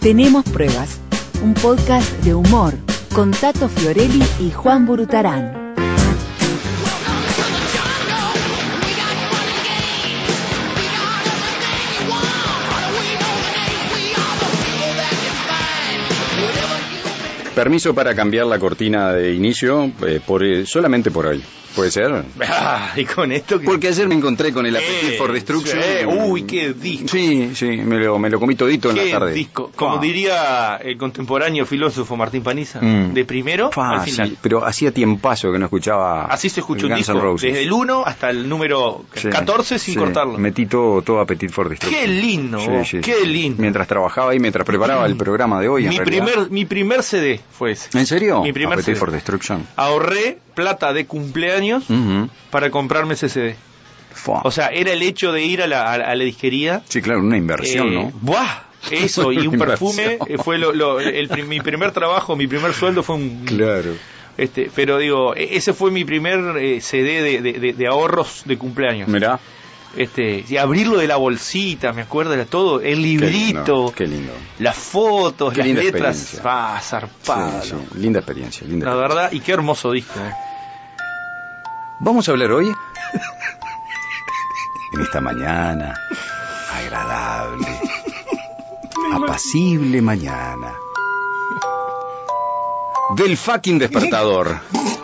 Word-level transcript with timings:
Tenemos 0.00 0.44
pruebas. 0.44 0.98
Un 1.44 1.52
podcast 1.52 2.10
de 2.24 2.34
humor 2.34 2.72
con 3.14 3.32
Tato 3.32 3.68
Fiorelli 3.68 4.24
y 4.40 4.50
Juan 4.50 4.86
Burutarán. 4.86 5.59
Permiso 17.60 17.94
para 17.94 18.14
cambiar 18.14 18.46
la 18.46 18.58
cortina 18.58 19.12
de 19.12 19.34
inicio 19.34 19.92
eh, 20.06 20.18
por, 20.26 20.42
eh, 20.42 20.64
solamente 20.64 21.10
por 21.10 21.26
hoy. 21.26 21.42
¿Puede 21.76 21.90
ser? 21.92 22.24
Ah, 22.48 22.90
y 22.96 23.04
con 23.04 23.30
esto 23.30 23.60
que... 23.60 23.64
Porque 23.64 23.86
ayer 23.88 24.08
me 24.08 24.14
encontré 24.16 24.52
con 24.52 24.66
el 24.66 24.74
Eh, 24.74 24.78
Appetite 24.78 25.16
for 25.18 25.30
Destruction. 25.32 25.78
uy, 26.24 26.42
qué 26.42 26.72
disco. 26.72 27.06
Sí, 27.08 27.50
sí, 27.54 27.66
me 27.76 27.98
lo, 28.00 28.18
me 28.18 28.28
lo 28.28 28.40
comí 28.40 28.56
todito 28.56 28.90
en 28.90 28.96
la 28.96 29.18
tarde. 29.18 29.34
disco. 29.34 29.70
Como 29.76 29.96
Ah. 29.96 30.00
diría 30.00 30.76
el 30.82 30.96
contemporáneo 30.98 31.64
filósofo 31.66 32.16
Martín 32.16 32.42
Paniza, 32.42 32.80
Mm. 32.80 33.12
de 33.14 33.24
primero 33.24 33.70
al 33.76 34.00
final. 34.00 34.30
sí, 34.30 34.36
pero 34.42 34.64
hacía 34.66 34.90
tiempazo 34.92 35.52
que 35.52 35.58
no 35.60 35.66
escuchaba. 35.66 36.24
Así 36.24 36.48
se 36.48 36.58
escuchó 36.60 36.88
un 36.88 36.94
disco, 36.96 37.36
desde 37.40 37.62
el 37.62 37.72
1 37.72 38.02
hasta 38.04 38.30
el 38.30 38.48
número 38.48 39.04
Sí, 39.14 39.28
14 39.28 39.78
sin 39.78 39.94
sí. 39.94 40.00
cortarlo. 40.00 40.38
Metí 40.38 40.66
todo, 40.66 41.02
todo 41.02 41.20
Appetite 41.20 41.52
for 41.52 41.68
Destruction. 41.68 42.00
Qué 42.02 42.08
lindo, 42.08 42.58
Sí, 42.58 42.68
vos, 42.68 42.88
sí, 42.88 43.00
qué 43.00 43.24
lindo. 43.24 43.60
Mientras 43.62 43.86
trabajaba 43.86 44.34
y 44.34 44.40
mientras 44.40 44.66
preparaba 44.66 45.06
el 45.06 45.14
programa 45.16 45.60
de 45.60 45.68
hoy. 45.68 45.86
mi 45.86 46.00
primer 46.00 46.50
mi 46.50 46.64
primer 46.64 47.04
CD 47.04 47.40
fue 47.50 47.72
ese. 47.72 47.96
¿En 47.98 48.06
serio? 48.06 48.42
Mi 48.42 48.52
primer 48.52 48.82
CD. 48.82 48.96
for 48.96 49.10
Destruction. 49.10 49.66
Ahorré 49.76 50.38
plata 50.54 50.92
de 50.92 51.06
cumpleaños 51.06 51.84
para 52.50 52.70
comprarme 52.70 53.14
ese 53.14 53.28
CD. 53.28 53.56
Fua. 54.12 54.40
O 54.44 54.50
sea, 54.50 54.68
era 54.68 54.92
el 54.92 55.02
hecho 55.02 55.32
de 55.32 55.42
ir 55.44 55.62
a 55.62 55.66
la, 55.66 55.82
a, 55.82 55.94
a 55.94 56.14
la 56.14 56.24
disquería. 56.24 56.82
sí, 56.88 57.00
claro, 57.00 57.20
una 57.20 57.36
inversión, 57.36 57.88
eh, 57.88 57.94
¿no? 57.94 58.12
¡Buah! 58.20 58.62
Eso, 58.90 59.30
y 59.32 59.46
un 59.46 59.56
perfume 59.58 60.18
eh, 60.26 60.36
fue 60.38 60.58
lo, 60.58 60.72
lo- 60.72 60.98
el, 61.00 61.28
mi 61.46 61.60
primer 61.60 61.92
trabajo, 61.92 62.34
mi 62.34 62.46
primer 62.48 62.72
sueldo 62.72 63.02
fue 63.02 63.16
un, 63.16 63.44
Claro. 63.46 63.92
Este, 64.36 64.70
pero 64.74 64.98
digo, 64.98 65.36
e- 65.36 65.56
ese 65.56 65.72
fue 65.74 65.90
mi 65.90 66.04
primer 66.04 66.56
eh, 66.58 66.80
CD 66.80 67.22
de, 67.22 67.40
de- 67.42 67.52
de- 67.60 67.72
de 67.72 67.86
ahorros 67.86 68.42
de 68.46 68.56
cumpleaños. 68.58 69.08
Mirá. 69.08 69.38
Este, 69.96 70.44
y 70.48 70.56
abrirlo 70.56 70.98
de 70.98 71.08
la 71.08 71.16
bolsita, 71.16 71.92
me 71.92 72.02
acuerdo 72.02 72.32
de 72.32 72.46
todo, 72.46 72.76
el 72.80 72.82
Qué 72.82 72.96
librito, 72.96 73.28
lindo. 73.30 73.92
Qué 73.96 74.06
lindo. 74.06 74.32
las 74.60 74.76
fotos, 74.76 75.52
Qué 75.52 75.64
las 75.64 75.68
letras, 75.68 76.16
experiencia. 76.16 76.42
ah, 76.76 76.80
zarpado. 76.80 77.62
Sí, 77.62 77.70
sí, 77.70 77.98
Linda 77.98 78.20
experiencia. 78.20 78.66
Linda 78.66 78.86
La 78.86 78.92
experiencia. 78.92 79.16
verdad, 79.22 79.32
y 79.32 79.40
qué 79.40 79.52
hermoso 79.52 79.90
disco. 79.90 80.12
eh. 80.20 80.32
Vamos 82.00 82.28
a 82.28 82.30
hablar 82.32 82.52
hoy, 82.52 82.72
en 84.92 85.00
esta 85.00 85.20
mañana 85.20 85.94
agradable, 86.72 87.66
apacible 89.12 90.00
mañana, 90.00 90.72
del 93.16 93.36
fucking 93.36 93.78
despertador. 93.80 94.60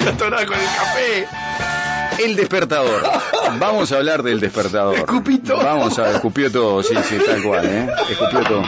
Hiciste 0.00 0.08
atorar 0.08 0.46
con 0.46 0.58
el 0.58 0.64
café. 0.64 1.26
El 2.24 2.36
despertador. 2.36 3.02
Vamos 3.58 3.92
a 3.92 3.96
hablar 3.96 4.22
del 4.22 4.40
despertador. 4.40 4.96
Escupí 4.96 5.38
todo. 5.38 5.62
Vamos 5.62 5.98
a 5.98 6.10
escupió 6.12 6.50
todo, 6.50 6.82
sí, 6.82 6.94
sí, 7.06 7.18
tal 7.24 7.42
cual, 7.42 7.66
¿eh? 7.66 7.86
Escupió 8.10 8.40
todo. 8.40 8.62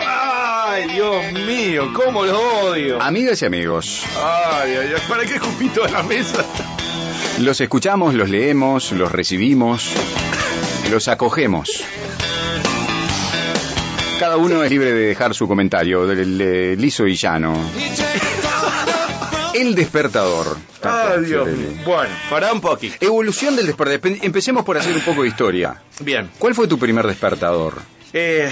Ay, 0.00 0.88
Dios 0.92 1.32
mío, 1.46 1.92
cómo 1.92 2.24
lo 2.24 2.38
odio. 2.68 3.02
Amigas 3.02 3.42
y 3.42 3.46
amigos, 3.46 4.02
Ay, 4.16 4.76
ay, 4.76 4.92
ay, 4.94 5.02
¿para 5.08 5.24
qué 5.24 5.34
escupí 5.34 5.68
toda 5.68 5.88
la 5.90 6.02
mesa? 6.04 6.44
los 7.40 7.60
escuchamos, 7.60 8.14
los 8.14 8.30
leemos, 8.30 8.92
los 8.92 9.10
recibimos, 9.10 9.90
los 10.90 11.08
acogemos. 11.08 11.82
Cada 14.20 14.36
uno 14.36 14.62
es 14.62 14.70
libre 14.70 14.92
de 14.92 15.06
dejar 15.08 15.34
su 15.34 15.48
comentario, 15.48 16.06
liso 16.06 17.06
y 17.08 17.16
llano. 17.16 17.54
El 19.54 19.74
despertador. 19.74 20.58
Ay, 20.82 21.24
Dios. 21.24 21.48
Bueno, 21.86 22.10
para 22.28 22.52
un 22.52 22.60
poquito. 22.60 22.96
Evolución 23.00 23.56
del 23.56 23.66
despertador. 23.66 24.18
Empecemos 24.22 24.64
por 24.64 24.76
hacer 24.76 24.94
un 24.94 25.00
poco 25.02 25.22
de 25.22 25.28
historia. 25.28 25.80
Bien. 26.00 26.28
¿Cuál 26.38 26.54
fue 26.54 26.66
tu 26.68 26.78
primer 26.78 27.06
despertador? 27.06 27.80
Eh, 28.16 28.48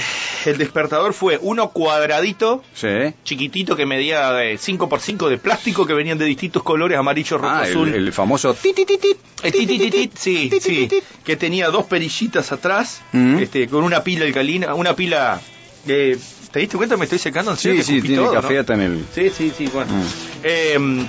el 0.47 0.59
despertador 0.59 1.13
fue 1.15 1.39
uno 1.41 1.71
cuadradito, 1.71 2.65
¿Sí? 2.75 2.89
chiquitito, 3.23 3.77
que 3.77 3.87
medía 3.87 4.33
5x5 4.33 5.29
de 5.29 5.39
plástico, 5.39 5.87
que 5.87 5.95
venían 5.95 6.19
de 6.19 6.25
distintos 6.25 6.65
colores, 6.65 6.99
amarillo, 6.99 7.39
rojo, 7.39 7.55
Ah, 7.55 7.63
azul. 7.63 7.89
el, 7.91 8.07
el 8.07 8.13
famoso 8.13 8.57
Eh, 9.45 10.11
sí, 10.17 10.51
sí, 10.61 10.89
que 11.25 11.37
tenía 11.37 11.69
dos 11.69 11.85
perillitas 11.87 12.51
atrás, 12.53 13.03
Mm. 13.13 13.39
este, 13.39 13.69
con 13.69 13.85
una 13.85 14.03
pila 14.03 14.25
alcalina, 14.25 14.75
una 14.75 14.97
pila... 14.97 15.41
eh, 15.87 16.19
¿Te 16.53 16.61
diste 16.61 16.77
cuenta? 16.77 16.97
Me 16.97 17.05
estoy 17.05 17.19
secando. 17.19 17.57
Sí, 17.57 17.83
sí, 17.83 18.01
tiene 18.03 18.17
todo, 18.23 18.33
café 18.35 18.55
¿no? 18.55 18.61
hasta 18.61 18.75
en 18.75 18.81
el... 18.83 19.05
Sí, 19.15 19.31
sí, 19.31 19.53
sí, 19.57 19.69
bueno. 19.73 19.93
Mm. 19.93 20.03
Eh, 20.45 21.07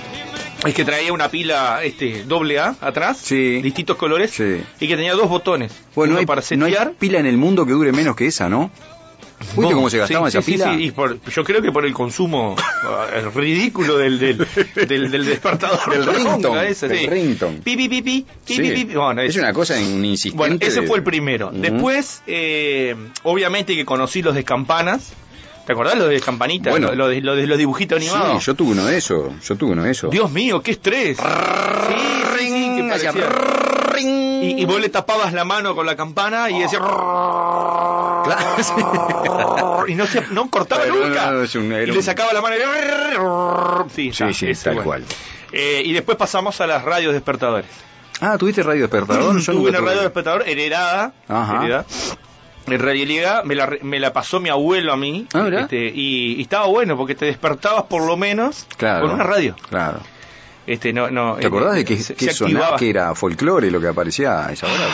es 0.66 0.74
que 0.74 0.84
traía 0.84 1.12
una 1.12 1.28
pila 1.30 1.84
este, 1.84 2.24
doble 2.24 2.58
A 2.58 2.74
atrás, 2.80 3.18
Sí. 3.18 3.60
distintos 3.60 3.96
colores, 3.98 4.30
Sí. 4.30 4.62
y 4.80 4.88
que 4.88 4.96
tenía 4.96 5.12
dos 5.14 5.28
botones. 5.28 5.72
Bueno, 5.94 6.14
no 6.14 6.18
hay, 6.20 6.26
para 6.26 6.40
no 6.56 6.64
hay 6.64 6.72
setear. 6.72 6.92
pila 6.98 7.18
en 7.18 7.26
el 7.26 7.36
mundo 7.36 7.66
que 7.66 7.72
dure 7.72 7.92
menos 7.92 8.16
que 8.16 8.26
esa, 8.26 8.48
¿no? 8.48 8.70
¿Viste 9.58 9.74
cómo 9.74 9.90
se 9.90 9.98
gastaba 9.98 10.30
sí, 10.30 10.38
esa 10.38 10.46
sí, 10.46 10.52
pila? 10.52 10.70
Sí, 10.72 10.76
sí, 10.78 10.84
y 10.86 10.90
por- 10.92 11.20
yo 11.30 11.44
creo 11.44 11.60
que 11.60 11.70
por 11.70 11.84
el 11.84 11.92
consumo 11.92 12.56
ah, 12.58 13.06
el 13.14 13.30
ridículo 13.34 13.98
del, 13.98 14.18
del, 14.18 14.46
del, 14.88 15.10
del 15.10 15.24
despertador. 15.26 15.80
Del 15.90 16.06
ringtone, 16.14 16.42
Ponga 16.42 16.64
ese, 16.64 16.88
del 16.88 16.98
sí. 17.00 17.06
ringtone. 17.08 17.58
Pi, 17.58 17.76
pi, 17.76 18.00
pi. 18.00 18.26
Bueno, 18.94 19.20
es 19.20 19.30
ese. 19.30 19.40
una 19.40 19.52
cosa 19.52 19.78
insistente. 19.78 20.38
Bueno, 20.38 20.56
ese 20.60 20.80
de- 20.80 20.86
fue 20.86 20.96
el 20.98 21.04
primero. 21.04 21.50
Después, 21.52 22.22
eh, 22.26 22.94
obviamente 23.24 23.74
que 23.76 23.84
conocí 23.84 24.22
los 24.22 24.34
de 24.34 24.44
campanas. 24.44 25.12
¿Te 25.66 25.72
acordás 25.72 25.96
los 25.96 26.08
de 26.10 26.20
campanita? 26.20 26.70
Bueno. 26.70 26.88
lo, 26.88 26.94
lo 26.94 27.08
de, 27.08 27.20
lo 27.22 27.36
de 27.36 27.46
los 27.46 27.56
dibujitos 27.58 27.96
animados. 27.98 28.38
Sí, 28.42 28.46
yo 28.46 28.54
tuve 28.54 28.72
uno 28.72 28.84
de 28.84 28.96
esos. 28.98 29.32
Yo 29.46 29.56
tuve 29.56 29.72
uno 29.72 29.82
de 29.84 29.90
esos. 29.92 30.10
Dios 30.10 30.30
mío, 30.30 30.62
qué 30.62 30.72
estrés. 30.72 31.16
Sí, 31.16 31.94
sí, 32.38 32.48
sí, 32.98 33.12
que. 33.12 33.24
Y, 34.00 34.60
y 34.60 34.64
vos 34.66 34.80
le 34.80 34.88
tapabas 34.90 35.32
la 35.32 35.44
mano 35.44 35.74
con 35.74 35.86
la 35.86 35.96
campana 35.96 36.50
y 36.50 36.60
decía... 36.60 36.80
Claro, 38.24 39.84
y 39.88 39.94
no, 39.94 40.06
se, 40.06 40.22
no 40.30 40.50
cortaba 40.50 40.82
Pero 40.82 40.96
nunca. 41.06 41.30
no, 41.30 41.38
un- 41.40 41.72
y 41.72 41.86
le 41.86 42.02
sacaba 42.02 42.32
la 42.32 42.40
mano 42.42 42.56
y... 42.56 43.90
Sí, 43.94 44.12
Sí, 44.12 44.24
ya, 44.24 44.32
sí, 44.32 44.52
tal 44.64 44.74
bueno. 44.74 44.86
cual. 44.88 45.04
Eh, 45.52 45.82
y 45.84 45.92
después 45.92 46.16
pasamos 46.16 46.60
a 46.60 46.66
las 46.66 46.82
radios 46.84 47.12
despertadores. 47.12 47.68
Ah, 48.20 48.36
¿tuviste 48.38 48.62
radio 48.62 48.82
despertador? 48.82 49.38
Yo 49.40 49.52
Tuve 49.52 49.68
una 49.70 49.78
tuve. 49.78 49.88
radio 49.88 50.02
despertador 50.02 50.48
heredada. 50.48 51.12
Ajá. 51.28 51.62
heredada. 51.64 51.84
En 52.66 52.78
realidad 52.80 53.44
me 53.44 53.54
la, 53.54 53.70
me 53.82 53.98
la 54.00 54.12
pasó 54.12 54.40
mi 54.40 54.48
abuelo 54.48 54.92
a 54.92 54.96
mí. 54.96 55.26
Ah, 55.34 55.48
este, 55.52 55.86
y, 55.94 56.34
y 56.38 56.42
estaba 56.42 56.66
bueno 56.66 56.96
porque 56.96 57.14
te 57.14 57.26
despertabas 57.26 57.84
por 57.84 58.06
lo 58.06 58.16
menos 58.16 58.66
Claro. 58.76 59.06
con 59.06 59.14
una 59.14 59.24
radio. 59.24 59.54
Claro. 59.68 60.00
Este, 60.66 60.94
no, 60.94 61.10
no, 61.10 61.34
¿Te 61.36 61.42
eh, 61.44 61.46
acordás 61.46 61.74
de 61.74 61.84
que, 61.84 61.98
se- 61.98 62.14
que 62.14 62.24
se 62.26 62.32
sonaba 62.32 62.76
que 62.78 62.88
era 62.88 63.14
folclore 63.14 63.70
lo 63.70 63.80
que 63.82 63.88
aparecía 63.88 64.46
a 64.46 64.52
esa 64.52 64.66
hora? 64.66 64.86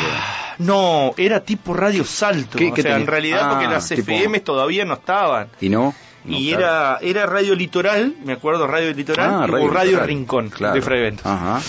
No, 0.59 1.15
era 1.17 1.41
tipo 1.45 1.73
radio 1.75 2.05
salto. 2.05 2.59
¿Qué- 2.59 2.71
o 2.71 2.75
qué 2.75 2.83
sea, 2.83 2.97
en 2.97 3.07
realidad 3.07 3.43
Ah, 3.45 3.51
porque 3.51 3.69
las 3.69 3.89
tipo- 3.89 4.11
FM 4.11 4.41
todavía 4.41 4.85
no 4.85 4.95
estaban. 4.95 5.49
¿Y 5.61 5.69
no? 5.69 5.95
No, 6.25 6.37
y 6.37 6.49
claro. 6.51 6.65
era 6.65 6.99
era 7.03 7.27
Radio 7.27 7.55
Litoral, 7.55 8.17
me 8.25 8.33
acuerdo, 8.33 8.67
Radio 8.67 8.93
Litoral 8.93 9.31
Ah, 9.31 9.45
o 9.49 9.69
Radio 9.69 9.85
Litoral. 9.93 10.07
Rincón 10.09 10.51
Claro. 10.51 10.75
de 10.75 10.83
Freventos. 10.83 11.25
Ajá. 11.25 11.61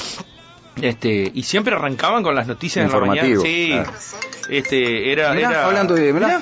Este, 0.81 1.31
y 1.33 1.43
siempre 1.43 1.75
arrancaban 1.75 2.23
con 2.23 2.33
las 2.33 2.47
noticias 2.47 2.85
en 2.85 2.91
la 2.91 3.05
mañana. 3.05 3.39
Sí. 3.41 3.71
Este, 4.49 5.11
era 5.11 5.33
Mirá, 5.33 5.49
era 5.49 5.65
hablando 5.65 5.95
de... 5.95 6.13
mirá. 6.13 6.41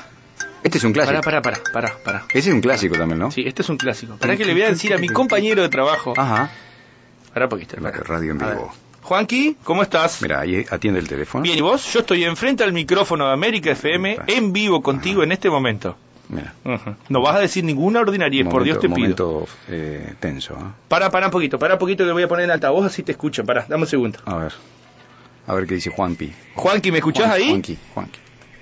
Este 0.64 0.78
es 0.78 0.84
un 0.84 0.94
clásico. 0.94 1.22
Pará, 1.22 1.42
pará, 1.42 1.62
pará, 1.62 1.72
pará, 1.72 2.04
pará. 2.04 2.26
Ese 2.34 2.50
es 2.50 2.56
un 2.56 2.62
clásico 2.62 2.98
también, 2.98 3.20
¿no? 3.20 3.32
Sí, 3.32 3.44
este 3.46 3.62
es 3.62 3.70
un 3.70 3.78
clásico. 3.78 4.18
Para 4.18 4.36
que 4.36 4.46
le 4.46 4.54
voy 4.54 4.64
a 4.64 4.70
decir 4.70 4.94
a 4.94 4.98
mi 4.98 5.08
compañero 5.08 5.62
de 5.62 5.70
trabajo. 5.70 6.14
Ajá. 6.18 6.52
Pará 7.34 7.48
poquito. 7.48 7.78
La 7.80 7.92
pará. 7.92 8.04
radio 8.04 8.32
en 8.32 8.38
vivo. 8.40 8.74
Juanqui, 9.02 9.58
¿cómo 9.64 9.82
estás? 9.82 10.22
Mira, 10.22 10.42
ahí 10.42 10.66
atiende 10.70 11.00
el 11.00 11.08
teléfono. 11.08 11.44
Bien, 11.44 11.58
¿y 11.58 11.62
vos? 11.62 11.92
Yo 11.94 12.02
estoy 12.02 12.26
enfrente 12.26 12.64
al 12.64 12.74
micrófono 12.74 13.28
de 13.28 13.34
América 13.34 13.72
FM 13.72 14.14
Epa. 14.14 14.26
en 14.28 14.54
vivo 14.54 14.82
contigo 14.82 15.24
en 15.24 15.32
este 15.32 15.50
momento. 15.50 15.96
Mira. 16.28 16.54
No 17.08 17.22
vas 17.22 17.38
a 17.38 17.40
decir 17.40 17.64
ninguna 17.64 18.02
ordinariedad, 18.02 18.52
por 18.52 18.64
Dios 18.64 18.80
te 18.80 18.88
pido. 18.88 19.00
momento 19.00 19.48
eh, 19.68 20.14
tenso. 20.20 20.54
¿eh? 20.54 20.64
Para, 20.88 21.10
para 21.10 21.28
un 21.28 21.32
poquito, 21.32 21.58
para 21.58 21.74
un 21.74 21.80
poquito 21.80 22.06
que 22.06 22.12
voy 22.12 22.22
a 22.22 22.28
poner 22.28 22.46
en 22.46 22.52
altavoz 22.52 22.86
así 22.86 23.02
te 23.02 23.14
escucho. 23.14 23.44
Para, 23.44 23.66
dame 23.68 23.84
un 23.84 23.88
segundo. 23.88 24.20
A 24.26 24.36
ver. 24.36 24.54
A 25.50 25.54
ver 25.56 25.66
qué 25.66 25.74
dice 25.76 25.90
Juanpi. 25.90 26.32
Juanqui, 26.54 26.92
¿me 26.92 27.00
escuchás 27.00 27.26
Juan- 27.26 27.36
ahí? 27.38 27.50
Juanqui, 27.50 27.78
Juanqui. 27.96 28.20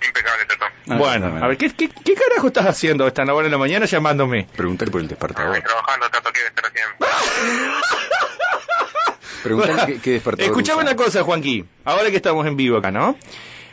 Impecable, 0.08 0.46
Tato. 0.46 0.66
Ah, 0.90 0.96
bueno, 0.98 1.30
bueno. 1.32 1.46
a 1.46 1.50
ver, 1.50 1.58
¿qué, 1.58 1.70
qué, 1.74 1.90
qué 1.90 2.14
carajo 2.16 2.48
estás 2.48 2.66
haciendo 2.66 3.04
a 3.04 3.10
esta 3.10 3.24
hora 3.24 3.44
de 3.44 3.50
la 3.52 3.58
mañana 3.58 3.86
llamándome? 3.86 4.48
Preguntar 4.56 4.90
por 4.90 5.02
el 5.02 5.08
despertador. 5.10 5.58
Estoy 5.58 5.68
trabajando, 5.70 6.10
Tato, 6.10 6.32
¿qué 6.32 6.40
estar 6.46 6.66
haciendo? 6.66 6.96
Preguntar 9.44 9.86
qué, 9.86 10.00
qué 10.00 10.12
despertador. 10.12 10.50
Escuchame 10.50 10.84
usa. 10.84 10.92
una 10.94 10.96
cosa, 10.96 11.24
Juanqui, 11.24 11.66
ahora 11.84 12.10
que 12.10 12.16
estamos 12.16 12.46
en 12.48 12.56
vivo 12.56 12.78
acá, 12.78 12.90
¿no? 12.92 13.18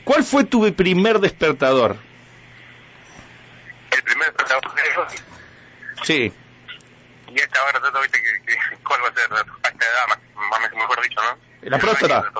¿Cuál 0.04 0.24
fue 0.24 0.42
tu 0.44 0.72
primer 0.74 1.20
despertador? 1.20 1.96
El 3.90 4.02
primer 4.02 4.26
despertador 4.26 4.74
que 4.74 4.82
Sí. 6.04 6.32
y 7.28 7.38
esta 7.38 7.62
hora, 7.64 7.80
Tato, 7.80 8.00
viste 8.02 8.20
que, 8.20 8.42
que- 8.52 8.58
cuál 8.84 9.00
va 9.02 9.08
a 9.08 9.14
ser, 9.14 9.32
a 9.32 9.36
esta 9.68 9.86
edad, 9.86 10.08
más, 10.08 10.18
más 10.60 10.72
mejor 10.72 11.00
dicho, 11.02 11.20
¿no? 11.22 11.38
La 11.70 11.78
próstata. 11.78 12.32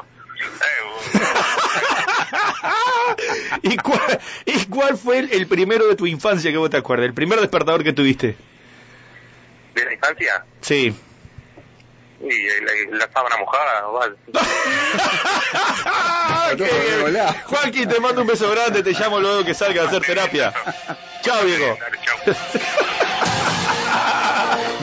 ¿Y 3.63 3.77
cuál, 3.77 4.21
¿Y 4.45 4.67
cuál 4.67 4.97
fue 4.97 5.19
el, 5.19 5.33
el, 5.33 5.47
primero 5.47 5.87
de 5.87 5.95
tu 5.97 6.07
infancia 6.07 6.51
que 6.51 6.59
vos 6.59 6.71
te 6.71 6.77
acuerdas? 6.77 7.07
¿El 7.07 7.15
primer 7.15 7.41
despertador 7.41 7.85
que 7.85 7.93
tuviste? 7.93 8.37
¿De 9.75 9.85
la 9.85 9.93
infancia? 9.93 10.45
Sí. 10.61 10.95
Y 12.21 12.27
eh, 12.27 12.89
la, 12.91 12.99
la 12.99 13.09
sábana 13.13 13.37
mojada, 13.37 13.85
igual. 13.89 14.17
Joaquín, 17.47 17.89
te 17.89 18.01
mando 18.01 18.23
un 18.23 18.27
beso 18.27 18.51
grande, 18.51 18.83
te 18.83 18.93
llamo 18.93 19.21
luego 19.21 19.45
que 19.45 19.55
salga 19.55 19.83
a 19.83 19.87
hacer 19.87 20.03
terapia. 20.03 20.53
Chao, 21.23 21.45
viejo. 21.45 21.79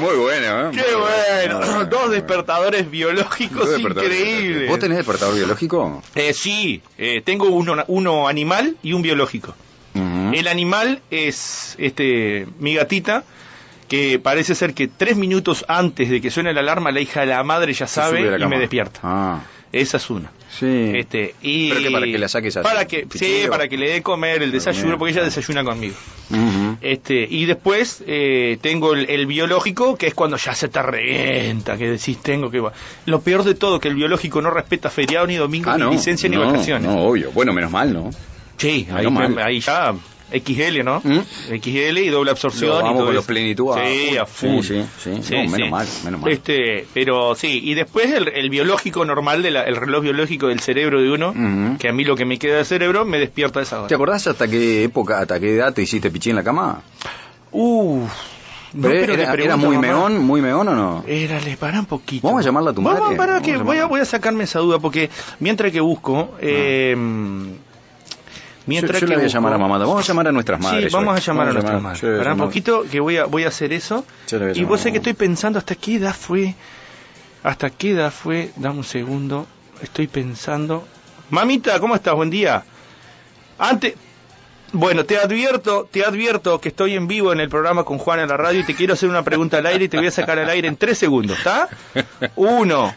Muy 0.01 0.15
bueno, 0.15 0.69
¿eh? 0.69 0.71
Qué 0.73 0.95
bueno. 0.95 1.85
Dos 1.89 2.09
despertadores 2.11 2.89
biológicos 2.89 3.59
Dos 3.59 3.69
despertadores 3.69 4.19
increíbles. 4.19 4.69
¿Vos 4.69 4.79
tenés 4.79 4.97
despertador 4.97 5.35
biológico? 5.35 6.01
Eh, 6.15 6.33
sí, 6.33 6.81
eh, 6.97 7.21
tengo 7.23 7.45
uno, 7.49 7.83
uno 7.87 8.27
animal 8.27 8.75
y 8.81 8.93
un 8.93 9.01
biológico. 9.01 9.53
El 9.93 10.47
animal 10.47 11.01
es 11.11 11.75
este 11.77 12.47
mi 12.59 12.75
gatita, 12.75 13.25
que 13.89 14.19
parece 14.19 14.55
ser 14.55 14.73
que 14.73 14.87
tres 14.87 15.17
minutos 15.17 15.65
antes 15.67 16.09
de 16.09 16.21
que 16.21 16.31
suene 16.31 16.53
la 16.53 16.61
alarma, 16.61 16.91
la 16.91 17.01
hija 17.01 17.19
de 17.21 17.27
la 17.27 17.43
madre 17.43 17.73
ya 17.73 17.87
sabe 17.87 18.21
y 18.21 18.39
cama. 18.39 18.47
me 18.47 18.59
despierta. 18.59 19.01
Ah, 19.03 19.41
Esa 19.73 19.97
es 19.97 20.09
una. 20.09 20.29
sí. 20.59 20.91
Este, 20.95 21.33
y 21.41 21.69
¿Pero 21.69 21.81
qué, 21.81 21.91
para 21.91 22.05
que 22.05 22.17
la 22.17 22.27
saques 22.27 22.57
así, 22.57 22.63
Para 22.67 22.85
que, 22.85 23.07
sí, 23.13 23.43
para 23.49 23.67
que 23.69 23.77
le 23.77 23.89
dé 23.89 24.01
comer 24.01 24.43
el 24.43 24.51
desayuno, 24.51 24.97
porque 24.97 25.13
ella 25.13 25.23
desayuna 25.23 25.63
conmigo. 25.63 25.95
Este, 26.81 27.25
y 27.29 27.45
después 27.45 28.03
eh, 28.07 28.57
tengo 28.61 28.93
el, 28.93 29.09
el 29.09 29.25
biológico, 29.27 29.97
que 29.97 30.07
es 30.07 30.13
cuando 30.13 30.37
ya 30.37 30.53
se 30.55 30.67
te 30.67 30.81
revienta, 30.81 31.77
que 31.77 31.89
decís 31.91 32.17
tengo 32.21 32.49
que... 32.51 32.61
Lo 33.05 33.21
peor 33.21 33.43
de 33.43 33.55
todo, 33.55 33.79
que 33.79 33.87
el 33.87 33.95
biológico 33.95 34.41
no 34.41 34.49
respeta 34.49 34.89
feriado 34.89 35.27
ni 35.27 35.35
domingo, 35.35 35.69
Ah, 35.69 35.77
ni 35.77 35.83
no. 35.83 35.91
licencia, 35.91 36.27
ni 36.29 36.35
no, 36.35 36.45
vacaciones. 36.47 36.89
No, 36.89 37.03
obvio. 37.03 37.31
Bueno, 37.31 37.53
menos 37.53 37.71
mal, 37.71 37.93
¿no? 37.93 38.09
Sí, 38.57 38.85
Menos 38.89 38.99
ahí, 39.05 39.11
mal. 39.11 39.39
ahí 39.39 39.59
ya 39.59 39.93
XL, 40.31 40.83
¿no? 40.83 41.01
¿Mm? 41.03 41.19
XL 41.59 41.97
y 41.99 42.09
doble 42.09 42.31
absorción. 42.31 42.69
Lo 42.71 42.79
y 42.79 42.83
vamos 42.83 43.05
los 43.13 43.23
eso. 43.23 43.27
plenitud 43.27 43.73
Sí, 43.75 44.17
a 44.17 44.25
full. 44.25 44.61
Sí, 44.63 44.83
sí, 44.99 45.11
sí. 45.21 45.33
No, 45.35 45.43
menos 45.51 45.69
mal, 45.69 45.87
menos 46.05 46.21
mal. 46.21 46.31
Este, 46.31 46.85
pero 46.93 47.35
sí, 47.35 47.61
y 47.63 47.73
después 47.73 48.11
el, 48.11 48.27
el 48.29 48.49
biológico 48.49 49.03
normal, 49.05 49.41
de 49.43 49.51
la- 49.51 49.63
el 49.63 49.75
reloj 49.75 50.03
biológico 50.03 50.47
del 50.47 50.59
cerebro 50.59 51.01
de 51.01 51.11
uno, 51.11 51.33
que 51.77 51.89
a 51.89 51.93
mí 51.93 52.03
lo 52.03 52.15
que 52.15 52.25
me 52.25 52.37
queda 52.39 52.57
del 52.57 52.65
cerebro 52.65 53.05
me 53.05 53.19
despierta 53.19 53.59
a 53.59 53.63
esa 53.63 53.79
hora. 53.79 53.87
¿Te 53.87 53.95
acordás 53.95 54.25
hasta 54.27 54.47
qué 54.47 54.83
época, 54.83 55.19
hasta 55.19 55.39
qué 55.39 55.55
edad 55.55 55.73
te 55.73 55.81
hiciste 55.81 56.09
pichí 56.11 56.29
en 56.29 56.35
la 56.37 56.43
cama? 56.43 56.81
Uf. 57.51 58.09
no, 58.73 58.87
Pero 58.87 59.13
era, 59.13 59.57
muy 59.57 59.75
mamá. 59.75 59.87
meón, 59.87 60.17
muy 60.19 60.41
meón 60.41 60.67
o 60.69 60.73
no? 60.75 61.03
Era, 61.07 61.39
le 61.41 61.57
para 61.57 61.79
un 61.79 61.85
poquito. 61.85 62.25
Vamos 62.27 62.41
a 62.41 62.45
llamarla 62.45 62.71
a 62.71 62.73
tu 62.73 62.81
Vamos, 62.81 63.15
para 63.15 63.41
que 63.41 63.53
a 63.55 63.57
voy 63.57 63.77
a, 63.77 63.85
voy 63.85 63.99
a 63.99 64.05
sacarme 64.05 64.45
esa 64.45 64.59
duda, 64.59 64.79
porque 64.79 65.09
mientras 65.41 65.71
que 65.73 65.81
busco, 65.81 66.35
eh, 66.39 66.95
mientras 68.71 69.01
yo 69.01 69.07
que 69.07 69.11
la 69.13 69.19
voy 69.19 69.25
a 69.25 69.29
llamar 69.29 69.53
a 69.53 69.57
mamá. 69.57 69.77
Vamos 69.77 70.03
a 70.03 70.07
llamar 70.07 70.27
a 70.27 70.31
nuestras 70.31 70.59
madres. 70.59 70.91
Sí, 70.91 70.95
vamos 70.95 71.15
a 71.15 71.19
llamar 71.19 71.49
a 71.49 71.53
nuestras 71.53 71.81
madres. 71.81 72.01
yo 72.01 72.17
Para 72.17 72.33
un 72.33 72.39
poquito 72.39 72.85
que 72.89 72.99
voy 72.99 73.17
a, 73.17 73.25
voy 73.25 73.43
a 73.43 73.49
hacer 73.49 73.73
eso. 73.73 74.05
Yo 74.27 74.39
le 74.39 74.51
a 74.51 74.57
Y 74.57 74.63
vos 74.63 74.81
sé 74.81 74.91
que 74.91 74.97
estoy 74.97 75.13
pensando 75.13 75.59
hasta 75.59 75.75
qué 75.75 75.95
edad 75.95 76.15
fue. 76.15 76.55
Hasta 77.43 77.69
qué 77.69 77.91
edad 77.91 78.11
fue. 78.11 78.51
Dame 78.55 78.77
un 78.77 78.83
segundo. 78.83 79.47
Estoy 79.81 80.07
pensando. 80.07 80.87
Mamita, 81.29 81.79
¿cómo 81.79 81.95
estás? 81.95 82.15
Buen 82.15 82.29
día. 82.29 82.63
Antes. 83.57 83.95
Bueno, 84.73 85.03
te 85.03 85.17
advierto, 85.17 85.89
te 85.91 86.05
advierto 86.05 86.61
que 86.61 86.69
estoy 86.69 86.95
en 86.95 87.05
vivo 87.05 87.33
en 87.33 87.41
el 87.41 87.49
programa 87.49 87.83
con 87.83 87.97
Juan 87.97 88.21
en 88.21 88.29
la 88.29 88.37
radio 88.37 88.61
y 88.61 88.63
te 88.63 88.73
quiero 88.73 88.93
hacer 88.93 89.09
una 89.09 89.21
pregunta 89.21 89.57
al 89.57 89.65
aire 89.65 89.85
y 89.85 89.89
te 89.89 89.97
voy 89.97 90.07
a 90.07 90.11
sacar 90.11 90.39
al 90.39 90.49
aire 90.49 90.69
en 90.69 90.77
tres 90.77 90.97
segundos, 90.97 91.37
¿está? 91.37 91.67
Uno, 92.37 92.95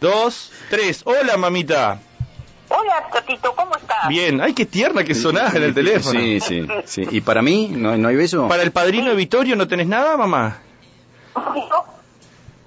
dos, 0.00 0.52
tres. 0.70 1.02
Hola, 1.04 1.36
mamita. 1.36 2.00
Hola, 2.70 3.08
Totito, 3.12 3.54
¿cómo 3.54 3.74
estás? 3.76 4.08
Bien. 4.08 4.40
Ay, 4.40 4.52
qué 4.54 4.66
tierna 4.66 5.02
que 5.04 5.14
sonás 5.14 5.54
en 5.54 5.62
el 5.62 5.74
teléfono. 5.74 6.18
Sí, 6.20 6.40
sí, 6.40 6.66
sí. 6.84 7.06
¿Y 7.10 7.20
para 7.22 7.40
mí? 7.42 7.68
¿No, 7.72 7.96
no 7.96 8.08
hay 8.08 8.16
beso? 8.16 8.46
Para 8.48 8.62
el 8.62 8.72
padrino 8.72 9.08
de 9.10 9.14
Vitorio 9.16 9.56
no 9.56 9.66
tenés 9.66 9.86
nada, 9.86 10.16
mamá. 10.16 10.58